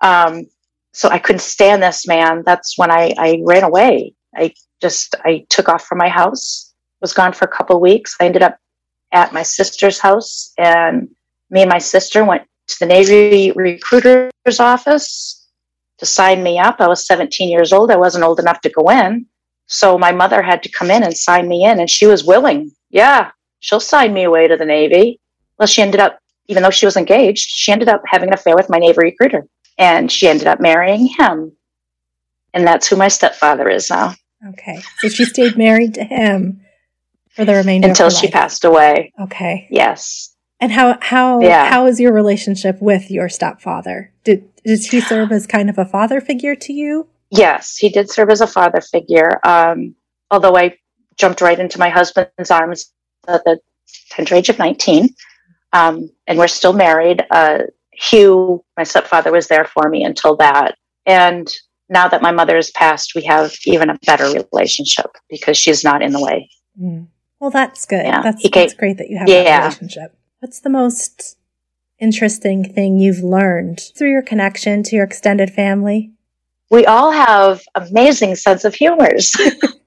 um, 0.00 0.46
so 0.92 1.08
I 1.08 1.18
couldn't 1.18 1.40
stand 1.40 1.82
this 1.82 2.06
man. 2.06 2.42
That's 2.44 2.76
when 2.76 2.90
I, 2.90 3.14
I 3.16 3.40
ran 3.44 3.62
away. 3.62 4.14
I 4.38 4.54
just, 4.80 5.14
I 5.24 5.46
took 5.50 5.68
off 5.68 5.84
from 5.84 5.98
my 5.98 6.08
house, 6.08 6.72
was 7.00 7.12
gone 7.12 7.32
for 7.32 7.44
a 7.44 7.56
couple 7.56 7.80
weeks. 7.80 8.16
I 8.20 8.26
ended 8.26 8.42
up 8.42 8.58
at 9.12 9.32
my 9.32 9.42
sister's 9.42 9.98
house 9.98 10.52
and 10.58 11.08
me 11.50 11.62
and 11.62 11.70
my 11.70 11.78
sister 11.78 12.24
went 12.24 12.42
to 12.68 12.76
the 12.80 12.86
Navy 12.86 13.52
recruiter's 13.52 14.60
office 14.60 15.48
to 15.98 16.06
sign 16.06 16.42
me 16.42 16.58
up. 16.58 16.76
I 16.80 16.88
was 16.88 17.06
17 17.06 17.48
years 17.48 17.72
old. 17.72 17.90
I 17.90 17.96
wasn't 17.96 18.24
old 18.24 18.38
enough 18.38 18.60
to 18.62 18.70
go 18.70 18.90
in. 18.90 19.26
So 19.66 19.98
my 19.98 20.12
mother 20.12 20.42
had 20.42 20.62
to 20.62 20.70
come 20.70 20.90
in 20.90 21.02
and 21.02 21.16
sign 21.16 21.46
me 21.46 21.64
in, 21.64 21.78
and 21.78 21.90
she 21.90 22.06
was 22.06 22.24
willing. 22.24 22.72
Yeah, 22.90 23.30
she'll 23.60 23.80
sign 23.80 24.14
me 24.14 24.24
away 24.24 24.48
to 24.48 24.56
the 24.56 24.64
Navy. 24.64 25.20
Well, 25.58 25.66
she 25.66 25.82
ended 25.82 26.00
up, 26.00 26.18
even 26.46 26.62
though 26.62 26.70
she 26.70 26.86
was 26.86 26.96
engaged, 26.96 27.48
she 27.50 27.70
ended 27.70 27.88
up 27.88 28.02
having 28.06 28.28
an 28.28 28.34
affair 28.34 28.56
with 28.56 28.70
my 28.70 28.78
Navy 28.78 28.98
recruiter, 28.98 29.46
and 29.76 30.10
she 30.10 30.26
ended 30.26 30.46
up 30.46 30.60
marrying 30.60 31.06
him. 31.06 31.52
And 32.54 32.66
that's 32.66 32.88
who 32.88 32.96
my 32.96 33.08
stepfather 33.08 33.68
is 33.68 33.90
now. 33.90 34.14
Okay. 34.46 34.80
So 34.98 35.08
she 35.08 35.24
stayed 35.24 35.56
married 35.56 35.94
to 35.94 36.04
him 36.04 36.60
for 37.30 37.44
the 37.44 37.54
remainder 37.54 37.88
until 37.88 38.10
she 38.10 38.26
life. 38.26 38.32
passed 38.32 38.64
away. 38.64 39.12
Okay. 39.20 39.66
Yes. 39.70 40.34
And 40.60 40.72
how 40.72 40.98
how 41.00 41.40
yeah. 41.40 41.68
how 41.68 41.86
is 41.86 42.00
your 42.00 42.12
relationship 42.12 42.80
with 42.80 43.10
your 43.10 43.28
stepfather? 43.28 44.12
Did 44.24 44.48
did 44.64 44.84
he 44.84 45.00
serve 45.00 45.30
as 45.30 45.46
kind 45.46 45.70
of 45.70 45.78
a 45.78 45.84
father 45.84 46.20
figure 46.20 46.56
to 46.56 46.72
you? 46.72 47.08
Yes, 47.30 47.76
he 47.76 47.90
did 47.90 48.10
serve 48.10 48.30
as 48.30 48.40
a 48.40 48.46
father 48.46 48.80
figure. 48.80 49.38
Um, 49.46 49.94
although 50.30 50.56
I 50.56 50.76
jumped 51.16 51.40
right 51.40 51.58
into 51.58 51.78
my 51.78 51.90
husband's 51.90 52.50
arms 52.50 52.92
at 53.26 53.44
the 53.44 53.60
tender 54.10 54.34
age 54.34 54.48
of 54.48 54.58
19, 54.58 55.10
um, 55.72 56.10
and 56.26 56.38
we're 56.38 56.48
still 56.48 56.72
married. 56.72 57.24
Uh, 57.30 57.58
Hugh, 57.92 58.64
my 58.76 58.84
stepfather, 58.84 59.32
was 59.32 59.48
there 59.48 59.64
for 59.64 59.88
me 59.88 60.04
until 60.04 60.36
that. 60.36 60.76
And 61.04 61.52
now 61.88 62.08
that 62.08 62.22
my 62.22 62.32
mother 62.32 62.56
has 62.56 62.70
passed, 62.70 63.14
we 63.14 63.22
have 63.24 63.54
even 63.64 63.90
a 63.90 63.98
better 64.06 64.30
relationship 64.52 65.10
because 65.28 65.56
she's 65.56 65.84
not 65.84 66.02
in 66.02 66.12
the 66.12 66.20
way. 66.20 66.50
Mm. 66.80 67.08
Well, 67.40 67.50
that's 67.50 67.86
good. 67.86 68.04
Yeah. 68.04 68.22
That's, 68.22 68.42
came, 68.42 68.50
that's 68.52 68.74
great 68.74 68.98
that 68.98 69.08
you 69.08 69.18
have 69.18 69.28
yeah. 69.28 69.44
that 69.44 69.64
relationship. 69.64 70.16
What's 70.40 70.60
the 70.60 70.70
most 70.70 71.36
interesting 71.98 72.64
thing 72.64 72.98
you've 72.98 73.22
learned 73.22 73.80
through 73.96 74.10
your 74.10 74.22
connection 74.22 74.82
to 74.84 74.96
your 74.96 75.04
extended 75.04 75.50
family? 75.50 76.12
we 76.70 76.86
all 76.86 77.10
have 77.10 77.62
amazing 77.74 78.34
sense 78.36 78.64
of 78.64 78.74
humors. 78.74 79.34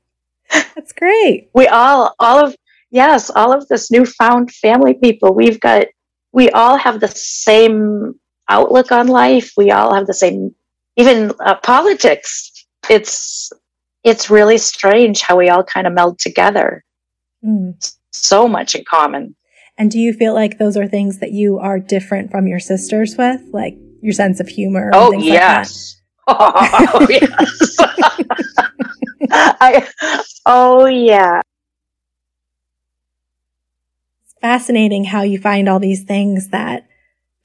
That's 0.49 0.93
great. 0.93 1.49
We 1.53 1.67
all, 1.67 2.15
all 2.19 2.43
of, 2.43 2.55
yes, 2.89 3.29
all 3.29 3.53
of 3.53 3.67
this 3.67 3.91
newfound 3.91 4.51
family 4.51 4.95
people, 4.95 5.33
we've 5.33 5.59
got, 5.59 5.87
we 6.31 6.49
all 6.49 6.77
have 6.77 6.99
the 6.99 7.07
same 7.07 8.15
outlook 8.49 8.91
on 8.91 9.07
life. 9.07 9.51
We 9.55 9.71
all 9.71 9.93
have 9.93 10.07
the 10.07 10.13
same, 10.13 10.55
even 10.97 11.31
uh, 11.45 11.55
politics. 11.55 12.51
It's, 12.89 13.51
it's 14.03 14.29
really 14.29 14.57
strange 14.57 15.21
how 15.21 15.37
we 15.37 15.49
all 15.49 15.63
kind 15.63 15.87
of 15.87 15.93
meld 15.93 16.19
together. 16.19 16.83
Mm. 17.45 17.95
So 18.11 18.47
much 18.47 18.75
in 18.75 18.83
common. 18.85 19.35
And 19.77 19.89
do 19.89 19.99
you 19.99 20.13
feel 20.13 20.33
like 20.33 20.57
those 20.57 20.77
are 20.77 20.87
things 20.87 21.19
that 21.19 21.31
you 21.31 21.57
are 21.59 21.79
different 21.79 22.31
from 22.31 22.47
your 22.47 22.59
sisters 22.59 23.15
with, 23.17 23.41
like 23.51 23.77
your 24.01 24.13
sense 24.13 24.39
of 24.39 24.47
humor? 24.47 24.91
oh, 24.93 25.11
yes. 25.13 25.95
Like 25.95 26.01
Oh, 26.27 27.07
yes. 27.09 27.75
I, 29.31 29.87
oh, 30.45 30.85
yeah. 30.85 31.41
It's 34.23 34.35
fascinating 34.41 35.05
how 35.05 35.23
you 35.23 35.39
find 35.39 35.67
all 35.67 35.79
these 35.79 36.03
things 36.03 36.49
that 36.49 36.87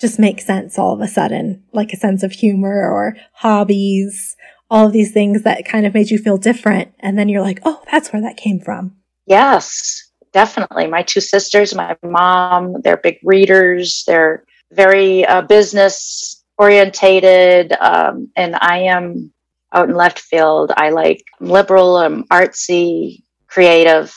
just 0.00 0.18
make 0.18 0.40
sense 0.40 0.78
all 0.78 0.92
of 0.92 1.00
a 1.00 1.08
sudden, 1.08 1.64
like 1.72 1.92
a 1.92 1.96
sense 1.96 2.22
of 2.22 2.32
humor 2.32 2.90
or 2.90 3.16
hobbies, 3.32 4.36
all 4.70 4.86
of 4.86 4.92
these 4.92 5.12
things 5.12 5.42
that 5.42 5.64
kind 5.64 5.86
of 5.86 5.94
made 5.94 6.10
you 6.10 6.18
feel 6.18 6.36
different. 6.36 6.92
And 7.00 7.18
then 7.18 7.28
you're 7.28 7.42
like, 7.42 7.60
oh, 7.64 7.82
that's 7.90 8.12
where 8.12 8.22
that 8.22 8.36
came 8.36 8.60
from. 8.60 8.96
Yes, 9.26 10.10
definitely. 10.32 10.86
My 10.86 11.02
two 11.02 11.20
sisters, 11.20 11.74
my 11.74 11.96
mom, 12.02 12.82
they're 12.82 12.96
big 12.96 13.18
readers. 13.22 14.04
They're 14.06 14.44
very 14.72 15.24
uh, 15.24 15.42
business 15.42 16.44
orientated 16.58 17.72
um, 17.80 18.30
and 18.36 18.56
i 18.56 18.78
am 18.78 19.32
out 19.72 19.88
in 19.88 19.94
left 19.94 20.18
field 20.18 20.72
i 20.76 20.90
like 20.90 21.22
I'm 21.40 21.48
liberal 21.48 21.96
i'm 21.98 22.24
artsy 22.24 23.22
creative 23.46 24.14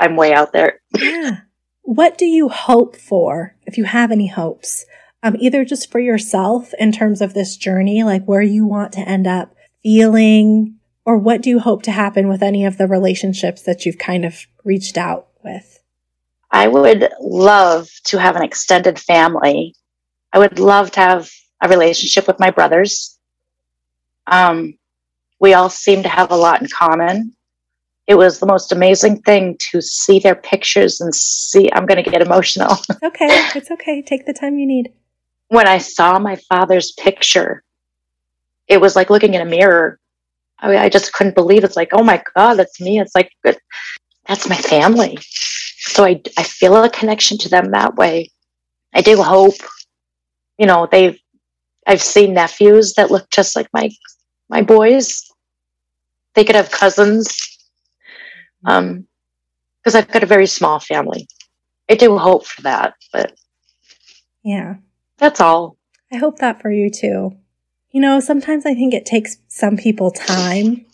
i'm 0.00 0.16
way 0.16 0.32
out 0.32 0.52
there 0.52 0.80
yeah 0.98 1.40
what 1.82 2.16
do 2.16 2.24
you 2.24 2.48
hope 2.48 2.96
for 2.96 3.54
if 3.66 3.76
you 3.76 3.84
have 3.84 4.10
any 4.10 4.28
hopes 4.28 4.86
um, 5.24 5.36
either 5.40 5.64
just 5.64 5.90
for 5.90 5.98
yourself 5.98 6.72
in 6.78 6.92
terms 6.92 7.20
of 7.20 7.34
this 7.34 7.56
journey 7.56 8.04
like 8.04 8.24
where 8.26 8.42
you 8.42 8.64
want 8.64 8.92
to 8.92 9.00
end 9.00 9.26
up 9.26 9.54
feeling 9.82 10.76
or 11.04 11.18
what 11.18 11.42
do 11.42 11.50
you 11.50 11.58
hope 11.58 11.82
to 11.82 11.90
happen 11.90 12.28
with 12.28 12.42
any 12.42 12.64
of 12.64 12.78
the 12.78 12.86
relationships 12.86 13.62
that 13.62 13.84
you've 13.84 13.98
kind 13.98 14.24
of 14.24 14.46
reached 14.62 14.96
out 14.96 15.28
with 15.42 15.82
i 16.52 16.68
would 16.68 17.08
love 17.20 17.88
to 18.04 18.18
have 18.18 18.36
an 18.36 18.42
extended 18.42 18.98
family 18.98 19.74
i 20.32 20.38
would 20.38 20.60
love 20.60 20.92
to 20.92 21.00
have 21.00 21.30
a 21.64 21.68
relationship 21.68 22.26
with 22.26 22.38
my 22.38 22.50
brothers. 22.50 23.18
Um, 24.26 24.74
we 25.40 25.54
all 25.54 25.70
seem 25.70 26.02
to 26.02 26.08
have 26.08 26.30
a 26.30 26.36
lot 26.36 26.60
in 26.60 26.68
common. 26.68 27.34
It 28.06 28.16
was 28.16 28.38
the 28.38 28.46
most 28.46 28.70
amazing 28.70 29.22
thing 29.22 29.56
to 29.70 29.80
see 29.80 30.18
their 30.18 30.34
pictures 30.34 31.00
and 31.00 31.14
see. 31.14 31.70
I'm 31.72 31.86
going 31.86 32.02
to 32.02 32.10
get 32.10 32.20
emotional. 32.20 32.76
okay, 33.02 33.28
it's 33.54 33.70
okay. 33.70 34.02
Take 34.02 34.26
the 34.26 34.34
time 34.34 34.58
you 34.58 34.66
need. 34.66 34.92
When 35.48 35.66
I 35.68 35.78
saw 35.78 36.18
my 36.18 36.36
father's 36.48 36.92
picture, 36.92 37.62
it 38.68 38.80
was 38.80 38.96
like 38.96 39.10
looking 39.10 39.34
in 39.34 39.42
a 39.42 39.46
mirror. 39.46 39.98
I, 40.58 40.68
mean, 40.68 40.78
I 40.78 40.88
just 40.88 41.12
couldn't 41.12 41.34
believe 41.34 41.64
it's 41.64 41.76
like, 41.76 41.90
oh 41.92 42.02
my 42.02 42.22
God, 42.34 42.54
that's 42.54 42.80
me. 42.80 42.98
It's 42.98 43.14
like, 43.14 43.30
that's 44.26 44.48
my 44.48 44.56
family. 44.56 45.18
So 45.78 46.04
I, 46.04 46.20
I 46.38 46.42
feel 46.42 46.82
a 46.82 46.88
connection 46.88 47.38
to 47.38 47.48
them 47.48 47.70
that 47.70 47.96
way. 47.96 48.30
I 48.94 49.02
do 49.02 49.22
hope, 49.22 49.54
you 50.58 50.66
know, 50.66 50.88
they've 50.90 51.18
I've 51.86 52.02
seen 52.02 52.34
nephews 52.34 52.94
that 52.94 53.10
look 53.10 53.28
just 53.30 53.54
like 53.54 53.68
my 53.72 53.90
my 54.48 54.62
boys. 54.62 55.22
They 56.34 56.44
could 56.44 56.56
have 56.56 56.70
cousins. 56.70 57.36
Um, 58.64 59.06
because 59.84 59.94
I've 59.94 60.10
got 60.10 60.22
a 60.22 60.26
very 60.26 60.46
small 60.46 60.80
family. 60.80 61.28
I 61.90 61.94
do 61.94 62.16
hope 62.16 62.46
for 62.46 62.62
that, 62.62 62.94
but 63.12 63.34
yeah, 64.42 64.76
that's 65.18 65.40
all. 65.40 65.76
I 66.12 66.16
hope 66.16 66.38
that 66.38 66.60
for 66.60 66.70
you 66.70 66.90
too. 66.90 67.36
You 67.90 68.00
know, 68.00 68.20
sometimes 68.20 68.66
I 68.66 68.74
think 68.74 68.92
it 68.92 69.06
takes 69.06 69.36
some 69.48 69.76
people 69.76 70.10
time 70.10 70.84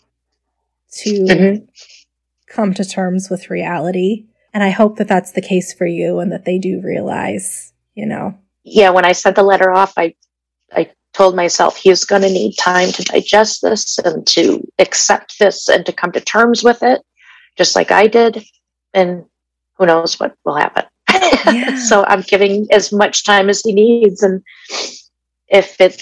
to 0.93 1.09
mm-hmm. 1.09 1.65
come 2.47 2.73
to 2.73 2.85
terms 2.85 3.29
with 3.29 3.49
reality. 3.49 4.25
And 4.53 4.63
I 4.63 4.69
hope 4.69 4.97
that 4.97 5.07
that's 5.07 5.31
the 5.31 5.41
case 5.41 5.73
for 5.73 5.85
you 5.85 6.19
and 6.19 6.31
that 6.31 6.45
they 6.45 6.59
do 6.59 6.81
realize, 6.81 7.73
you 7.95 8.05
know. 8.05 8.37
Yeah, 8.63 8.89
when 8.91 9.05
I 9.05 9.13
sent 9.13 9.35
the 9.35 9.43
letter 9.43 9.71
off, 9.71 9.93
I 9.97 10.13
I 10.73 10.91
told 11.13 11.35
myself 11.35 11.77
he's 11.77 12.05
going 12.05 12.21
to 12.21 12.29
need 12.29 12.55
time 12.55 12.91
to 12.91 13.03
digest 13.03 13.61
this 13.61 13.97
and 13.99 14.25
to 14.27 14.65
accept 14.79 15.39
this 15.39 15.67
and 15.67 15.85
to 15.85 15.93
come 15.93 16.11
to 16.11 16.21
terms 16.21 16.63
with 16.63 16.83
it, 16.83 17.01
just 17.57 17.75
like 17.75 17.91
I 17.91 18.07
did. 18.07 18.45
And 18.93 19.25
who 19.77 19.85
knows 19.85 20.19
what 20.19 20.35
will 20.45 20.55
happen. 20.55 20.85
Yeah. 21.45 21.77
so 21.77 22.05
I'm 22.05 22.21
giving 22.21 22.67
as 22.71 22.91
much 22.91 23.25
time 23.25 23.49
as 23.49 23.61
he 23.61 23.73
needs. 23.73 24.23
And 24.23 24.41
if 25.47 25.79
it, 25.81 26.01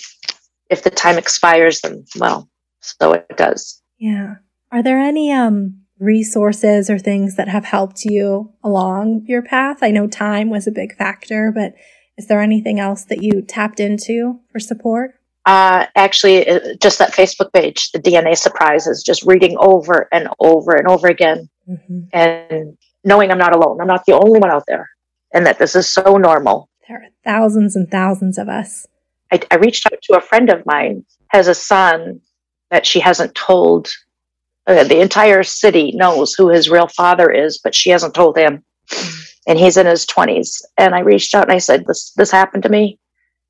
if 0.70 0.84
the 0.84 0.90
time 0.90 1.18
expires, 1.18 1.82
then 1.82 2.06
well, 2.18 2.50
so 2.82 3.14
it 3.14 3.26
does. 3.36 3.82
Yeah. 3.98 4.36
Are 4.72 4.84
there 4.84 5.00
any, 5.00 5.32
um, 5.32 5.82
resources 6.00 6.90
or 6.90 6.98
things 6.98 7.36
that 7.36 7.50
have 7.50 7.66
helped 7.66 8.06
you 8.06 8.54
along 8.64 9.26
your 9.28 9.42
path? 9.42 9.80
I 9.82 9.92
know 9.92 10.08
time 10.08 10.50
was 10.50 10.66
a 10.66 10.72
big 10.72 10.96
factor, 10.96 11.52
but 11.54 11.74
is 12.18 12.28
there 12.28 12.42
anything 12.42 12.80
else 12.80 13.06
that 13.06 13.22
you 13.22 13.42
tapped 13.42 13.80
into 13.80 14.40
for 14.52 14.60
support? 14.60 15.16
Uh, 15.46 15.86
actually, 15.96 16.48
uh, 16.48 16.76
just 16.82 17.00
that 17.00 17.14
Facebook 17.14 17.52
page, 17.54 17.92
the 17.92 18.00
DNA 18.00 18.38
surprises, 18.38 19.04
just 19.04 19.24
reading 19.24 19.56
over 19.60 20.08
and 20.12 20.28
over 20.40 20.76
and 20.76 20.88
over 20.88 21.08
again, 21.08 21.50
mm-hmm. 21.68 22.02
and 22.14 22.78
knowing 23.04 23.32
I'm 23.32 23.38
not 23.38 23.56
alone. 23.56 23.80
I'm 23.82 23.88
not 23.88 24.06
the 24.06 24.14
only 24.14 24.40
one 24.40 24.52
out 24.52 24.66
there, 24.68 24.90
and 25.34 25.46
that 25.46 25.60
this 25.60 25.76
is 25.76 25.88
so 25.88 26.18
normal. 26.18 26.70
There 26.88 26.98
are 26.98 27.10
thousands 27.24 27.76
and 27.76 27.90
thousands 27.90 28.38
of 28.38 28.50
us. 28.50 28.88
I, 29.32 29.40
I 29.52 29.56
reached 29.56 29.86
out 29.86 30.02
to 30.02 30.18
a 30.18 30.22
friend 30.22 30.50
of 30.50 30.66
mine 30.66 31.06
has 31.30 31.48
a 31.48 31.56
son 31.56 32.20
that 32.72 32.86
she 32.86 33.00
hasn't 33.00 33.36
told. 33.36 33.90
Uh, 34.68 34.84
the 34.84 35.00
entire 35.00 35.44
city 35.44 35.92
knows 35.96 36.34
who 36.34 36.50
his 36.50 36.70
real 36.70 36.88
father 36.88 37.32
is, 37.32 37.58
but 37.58 37.74
she 37.74 37.90
hasn't 37.90 38.14
told 38.14 38.38
him. 38.38 38.64
And 39.48 39.58
he's 39.58 39.78
in 39.78 39.86
his 39.86 40.06
20s. 40.06 40.62
And 40.78 40.94
I 40.94 41.00
reached 41.00 41.34
out 41.34 41.44
and 41.44 41.52
I 41.52 41.58
said, 41.58 41.86
this, 41.88 42.12
this 42.16 42.32
happened 42.32 42.64
to 42.64 42.70
me. 42.70 43.00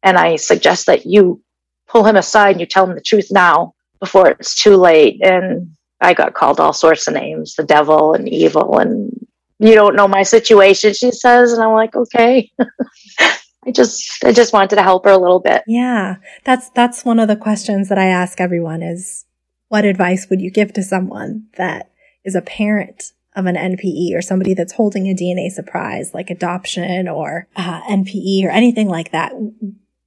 And 0.04 0.18
I 0.18 0.38
suggest 0.38 0.86
that 0.86 1.06
you 1.06 1.42
pull 1.88 2.06
him 2.06 2.16
aside 2.16 2.52
and 2.52 2.60
you 2.62 2.66
tell 2.66 2.88
him 2.88 2.96
the 2.96 3.02
truth 3.02 3.28
now 3.32 3.74
before 4.00 4.30
it's 4.30 4.62
too 4.62 4.78
late. 4.78 5.20
And 5.22 5.70
I 6.00 6.14
got 6.14 6.36
called 6.36 6.60
all 6.60 6.72
sorts 6.72 7.08
of 7.08 7.16
names, 7.16 7.56
the 7.56 7.64
devil 7.64 8.14
and 8.14 8.30
evil. 8.30 8.78
And 8.78 9.19
you 9.60 9.76
don't 9.76 9.96
know 9.96 10.08
my 10.08 10.24
situation, 10.24 10.94
she 10.94 11.12
says. 11.12 11.54
And 11.54 11.64
I'm 11.64 11.74
like, 11.74 11.96
okay. 11.96 12.52
I 13.20 13.72
just, 13.72 14.24
I 14.24 14.32
just 14.32 14.54
wanted 14.54 14.76
to 14.76 14.84
help 14.84 15.06
her 15.06 15.12
a 15.12 15.18
little 15.18 15.40
bit. 15.40 15.64
Yeah. 15.68 16.16
That's, 16.46 16.70
that's 16.72 17.04
one 17.04 17.20
of 17.20 17.28
the 17.28 17.36
questions 17.36 17.90
that 17.90 17.98
I 17.98 18.06
ask 18.06 18.40
everyone 18.40 18.82
is 18.82 19.26
what 19.68 19.86
advice 19.86 20.28
would 20.30 20.42
you 20.42 20.50
give 20.50 20.74
to 20.74 20.84
someone 20.84 21.48
that 21.58 21.92
is 22.24 22.36
a 22.36 22.42
parent 22.42 23.12
of 23.36 23.46
an 23.46 23.56
NPE 23.56 24.16
or 24.16 24.22
somebody 24.22 24.54
that's 24.54 24.74
holding 24.74 25.08
a 25.08 25.14
DNA 25.14 25.52
surprise 25.52 26.14
like 26.14 26.30
adoption 26.30 27.08
or 27.08 27.48
uh, 27.56 27.82
NPE 27.84 28.46
or 28.46 28.50
anything 28.50 28.88
like 28.88 29.12
that, 29.12 29.34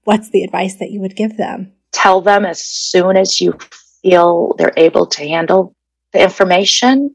what's 0.05 0.31
the 0.31 0.43
advice 0.43 0.77
that 0.77 0.91
you 0.91 1.01
would 1.01 1.15
give 1.15 1.37
them? 1.37 1.73
tell 1.93 2.21
them 2.21 2.45
as 2.45 2.65
soon 2.65 3.17
as 3.17 3.41
you 3.41 3.57
feel 4.03 4.55
they're 4.59 4.73
able 4.77 5.07
to 5.07 5.23
handle 5.23 5.75
the 6.13 6.23
information. 6.23 7.15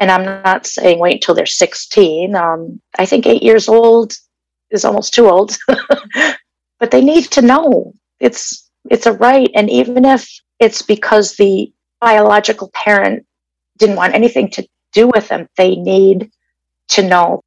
And 0.00 0.10
I'm 0.10 0.24
not 0.24 0.66
saying 0.66 0.98
wait 0.98 1.14
until 1.14 1.34
they're 1.34 1.46
16. 1.46 2.34
Um, 2.34 2.80
I 2.98 3.06
think 3.06 3.26
eight 3.26 3.42
years 3.42 3.68
old 3.68 4.12
is 4.70 4.84
almost 4.84 5.14
too 5.14 5.28
old, 5.28 5.56
but 6.80 6.90
they 6.90 7.00
need 7.00 7.24
to 7.32 7.42
know 7.42 7.92
it's 8.20 8.68
it's 8.90 9.06
a 9.06 9.12
right. 9.12 9.50
And 9.54 9.70
even 9.70 10.04
if 10.04 10.28
it's 10.60 10.82
because 10.82 11.36
the 11.36 11.72
biological 12.00 12.70
parent 12.74 13.24
didn't 13.78 13.96
want 13.96 14.14
anything 14.14 14.50
to 14.50 14.66
do 14.92 15.08
with 15.08 15.28
them, 15.28 15.48
they 15.56 15.76
need 15.76 16.30
to 16.88 17.06
know. 17.06 17.40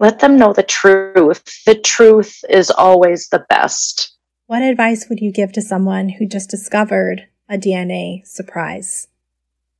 Let 0.00 0.20
them 0.20 0.36
know 0.36 0.52
the 0.52 0.62
truth. 0.62 1.42
The 1.66 1.74
truth 1.74 2.38
is 2.48 2.70
always 2.70 3.28
the 3.28 3.44
best. 3.48 4.16
What 4.46 4.62
advice 4.62 5.08
would 5.08 5.20
you 5.20 5.32
give 5.32 5.52
to 5.52 5.60
someone 5.60 6.08
who 6.08 6.26
just 6.26 6.48
discovered 6.48 7.26
a 7.48 7.58
DNA 7.58 8.26
surprise? 8.26 9.08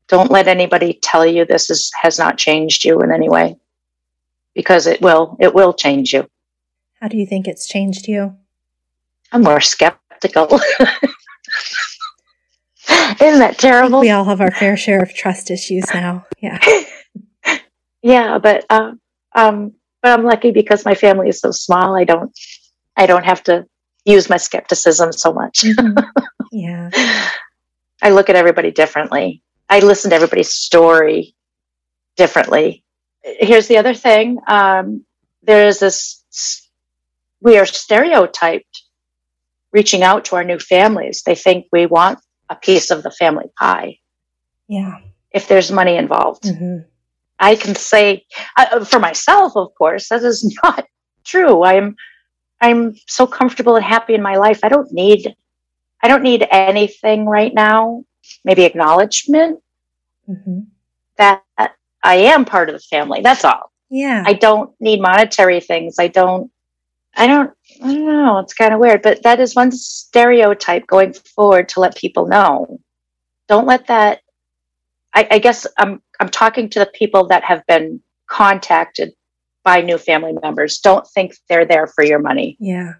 Don't 0.08 0.30
let 0.30 0.48
anybody 0.48 0.98
tell 1.02 1.26
you 1.26 1.44
this 1.44 1.70
is, 1.70 1.90
has 2.00 2.18
not 2.18 2.38
changed 2.38 2.84
you 2.84 3.00
in 3.00 3.12
any 3.12 3.28
way 3.28 3.56
because 4.54 4.86
it 4.86 5.00
will. 5.00 5.36
It 5.38 5.54
will 5.54 5.72
change 5.72 6.12
you. 6.12 6.26
How 7.00 7.08
do 7.08 7.16
you 7.16 7.26
think 7.26 7.46
it's 7.46 7.66
changed 7.68 8.08
you? 8.08 8.34
I'm 9.32 9.42
more 9.42 9.60
skeptical. 9.60 10.46
Isn't 13.20 13.40
that 13.40 13.58
terrible? 13.58 14.00
We 14.00 14.10
all 14.10 14.24
have 14.24 14.40
our 14.40 14.50
fair 14.50 14.76
share 14.76 15.02
of 15.02 15.14
trust 15.14 15.50
issues 15.50 15.84
now. 15.92 16.26
Yeah. 16.40 16.58
yeah, 18.02 18.38
but 18.38 18.64
uh, 18.70 18.92
um, 19.34 19.74
but 20.02 20.18
I'm 20.18 20.24
lucky 20.24 20.50
because 20.50 20.84
my 20.84 20.94
family 20.94 21.28
is 21.28 21.40
so 21.40 21.50
small. 21.50 21.94
I 21.96 22.04
don't 22.04 22.32
I 22.96 23.06
don't 23.06 23.24
have 23.24 23.42
to 23.44 23.66
use 24.04 24.30
my 24.30 24.38
skepticism 24.38 25.12
so 25.12 25.32
much. 25.32 25.62
Mm-hmm. 25.62 25.98
Yeah. 26.50 26.88
I 28.00 28.08
look 28.08 28.30
at 28.30 28.36
everybody 28.36 28.70
differently. 28.70 29.42
I 29.68 29.80
listen 29.80 30.10
to 30.10 30.16
everybody's 30.16 30.52
story 30.54 31.34
differently. 32.16 32.84
Here's 33.22 33.68
the 33.68 33.76
other 33.76 33.94
thing. 33.94 34.38
Um, 34.46 35.04
there 35.42 35.66
is 35.66 35.80
this, 35.80 36.22
we 37.40 37.58
are 37.58 37.66
stereotyped 37.66 38.82
reaching 39.72 40.02
out 40.02 40.24
to 40.26 40.36
our 40.36 40.44
new 40.44 40.58
families. 40.58 41.22
They 41.24 41.34
think 41.34 41.66
we 41.72 41.86
want 41.86 42.18
a 42.48 42.56
piece 42.56 42.90
of 42.90 43.02
the 43.02 43.10
family 43.10 43.46
pie. 43.58 43.98
Yeah. 44.68 44.98
If 45.32 45.48
there's 45.48 45.70
money 45.70 45.96
involved. 45.96 46.44
Mm-hmm. 46.44 46.88
I 47.38 47.54
can 47.54 47.74
say 47.74 48.24
uh, 48.56 48.84
for 48.84 48.98
myself, 48.98 49.56
of 49.56 49.74
course, 49.76 50.08
that 50.08 50.22
is 50.22 50.58
not 50.64 50.86
true. 51.24 51.62
I'm, 51.62 51.96
I'm 52.60 52.96
so 53.06 53.26
comfortable 53.26 53.76
and 53.76 53.84
happy 53.84 54.14
in 54.14 54.22
my 54.22 54.36
life. 54.36 54.60
I 54.62 54.68
don't 54.68 54.90
need, 54.92 55.34
I 56.02 56.08
don't 56.08 56.22
need 56.22 56.46
anything 56.50 57.26
right 57.26 57.52
now. 57.54 58.04
Maybe 58.44 58.64
acknowledgment 58.64 59.60
mm-hmm. 60.28 60.60
that 61.16 61.42
I 62.02 62.14
am 62.16 62.44
part 62.44 62.68
of 62.68 62.74
the 62.74 62.80
family. 62.80 63.20
That's 63.22 63.44
all. 63.44 63.72
Yeah. 63.90 64.22
I 64.26 64.34
don't 64.34 64.70
need 64.80 65.00
monetary 65.00 65.60
things. 65.60 65.96
I 65.98 66.08
don't, 66.08 66.50
I 67.16 67.26
don't, 67.26 67.52
I 67.82 67.94
don't 67.94 68.06
know. 68.06 68.38
It's 68.38 68.54
kind 68.54 68.72
of 68.72 68.80
weird, 68.80 69.02
but 69.02 69.22
that 69.22 69.40
is 69.40 69.54
one 69.54 69.72
stereotype 69.72 70.86
going 70.86 71.12
forward 71.12 71.68
to 71.70 71.80
let 71.80 71.96
people 71.96 72.26
know. 72.26 72.80
Don't 73.48 73.66
let 73.66 73.86
that. 73.86 74.20
I, 75.14 75.26
I 75.30 75.38
guess 75.38 75.66
I'm 75.78 76.02
I'm 76.20 76.28
talking 76.28 76.68
to 76.70 76.78
the 76.80 76.90
people 76.94 77.28
that 77.28 77.42
have 77.44 77.66
been 77.66 78.00
contacted 78.28 79.14
by 79.64 79.80
new 79.80 79.98
family 79.98 80.34
members. 80.42 80.78
Don't 80.78 81.06
think 81.08 81.34
they're 81.48 81.64
there 81.64 81.86
for 81.86 82.04
your 82.04 82.18
money. 82.18 82.56
Yeah. 82.60 82.94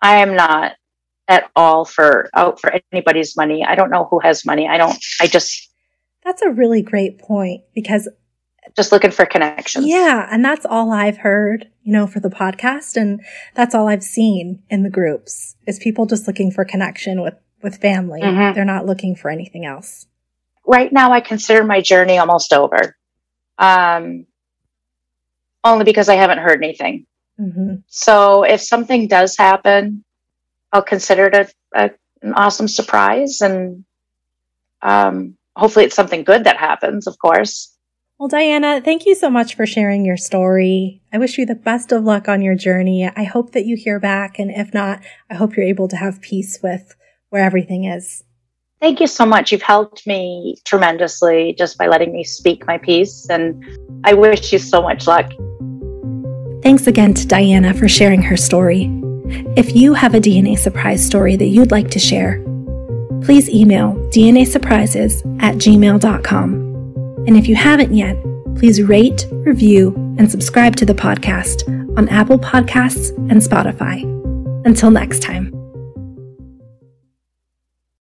I 0.00 0.16
am 0.16 0.34
not 0.34 0.72
at 1.28 1.50
all 1.56 1.84
for 1.84 2.28
out 2.34 2.60
for 2.60 2.72
anybody's 2.92 3.36
money. 3.36 3.64
I 3.64 3.74
don't 3.74 3.90
know 3.90 4.06
who 4.10 4.20
has 4.20 4.44
money. 4.44 4.68
I 4.68 4.76
don't 4.76 4.96
I 5.20 5.26
just 5.26 5.70
That's 6.24 6.42
a 6.42 6.50
really 6.50 6.82
great 6.82 7.18
point 7.18 7.62
because 7.74 8.08
just 8.76 8.92
looking 8.92 9.12
for 9.12 9.24
connections. 9.24 9.86
Yeah, 9.86 10.28
and 10.30 10.44
that's 10.44 10.66
all 10.66 10.92
I've 10.92 11.18
heard, 11.18 11.70
you 11.82 11.92
know, 11.92 12.06
for 12.06 12.20
the 12.20 12.28
podcast 12.28 12.96
and 12.96 13.20
that's 13.54 13.74
all 13.74 13.88
I've 13.88 14.02
seen 14.02 14.62
in 14.68 14.82
the 14.82 14.90
groups 14.90 15.56
is 15.66 15.78
people 15.78 16.06
just 16.06 16.26
looking 16.26 16.50
for 16.50 16.64
connection 16.64 17.22
with 17.22 17.34
with 17.62 17.80
family. 17.80 18.20
Mm-hmm. 18.20 18.54
They're 18.54 18.64
not 18.64 18.86
looking 18.86 19.16
for 19.16 19.30
anything 19.30 19.64
else 19.64 20.06
right 20.66 20.92
now 20.92 21.12
I 21.12 21.20
consider 21.20 21.64
my 21.64 21.80
journey 21.80 22.18
almost 22.18 22.52
over. 22.52 22.96
Um, 23.58 24.26
only 25.64 25.84
because 25.84 26.08
I 26.08 26.16
haven't 26.16 26.38
heard 26.38 26.62
anything. 26.62 27.06
Mm-hmm. 27.40 27.76
So 27.86 28.42
if 28.42 28.60
something 28.60 29.08
does 29.08 29.36
happen, 29.36 30.04
I'll 30.72 30.82
consider 30.82 31.26
it 31.26 31.34
a, 31.34 31.48
a, 31.74 31.90
an 32.22 32.34
awesome 32.34 32.68
surprise, 32.68 33.40
and 33.40 33.84
um, 34.82 35.36
hopefully 35.56 35.84
it's 35.84 35.96
something 35.96 36.24
good 36.24 36.44
that 36.44 36.56
happens. 36.56 37.06
Of 37.06 37.18
course. 37.18 37.72
Well, 38.18 38.28
Diana, 38.28 38.80
thank 38.80 39.04
you 39.04 39.14
so 39.14 39.28
much 39.28 39.56
for 39.56 39.66
sharing 39.66 40.06
your 40.06 40.16
story. 40.16 41.02
I 41.12 41.18
wish 41.18 41.36
you 41.36 41.44
the 41.44 41.54
best 41.54 41.92
of 41.92 42.04
luck 42.04 42.28
on 42.28 42.40
your 42.40 42.54
journey. 42.54 43.06
I 43.14 43.24
hope 43.24 43.52
that 43.52 43.66
you 43.66 43.76
hear 43.76 44.00
back, 44.00 44.38
and 44.38 44.50
if 44.50 44.72
not, 44.72 45.02
I 45.30 45.34
hope 45.34 45.54
you're 45.54 45.66
able 45.66 45.88
to 45.88 45.96
have 45.96 46.22
peace 46.22 46.58
with 46.62 46.94
where 47.28 47.44
everything 47.44 47.84
is. 47.84 48.24
Thank 48.80 49.00
you 49.00 49.06
so 49.06 49.26
much. 49.26 49.52
You've 49.52 49.62
helped 49.62 50.06
me 50.06 50.56
tremendously 50.64 51.54
just 51.58 51.76
by 51.76 51.88
letting 51.88 52.12
me 52.12 52.24
speak 52.24 52.66
my 52.66 52.78
piece, 52.78 53.28
and 53.28 53.62
I 54.04 54.14
wish 54.14 54.52
you 54.52 54.58
so 54.58 54.80
much 54.80 55.06
luck. 55.06 55.30
Thanks 56.62 56.86
again 56.86 57.12
to 57.14 57.26
Diana 57.26 57.74
for 57.74 57.86
sharing 57.86 58.22
her 58.22 58.36
story. 58.36 59.05
If 59.56 59.74
you 59.74 59.94
have 59.94 60.14
a 60.14 60.20
DNA 60.20 60.58
surprise 60.58 61.04
story 61.04 61.36
that 61.36 61.46
you'd 61.46 61.70
like 61.70 61.90
to 61.90 61.98
share, 61.98 62.40
please 63.22 63.48
email 63.48 63.94
DNA 64.10 64.46
surprises 64.46 65.22
at 65.40 65.56
gmail.com. 65.56 66.44
And 67.26 67.36
if 67.36 67.48
you 67.48 67.56
haven't 67.56 67.94
yet, 67.94 68.16
please 68.56 68.82
rate, 68.82 69.26
review, 69.32 69.94
and 70.18 70.30
subscribe 70.30 70.76
to 70.76 70.86
the 70.86 70.94
podcast 70.94 71.66
on 71.96 72.08
Apple 72.08 72.38
Podcasts 72.38 73.10
and 73.30 73.40
Spotify. 73.40 74.02
Until 74.66 74.90
next 74.90 75.22
time. 75.22 75.55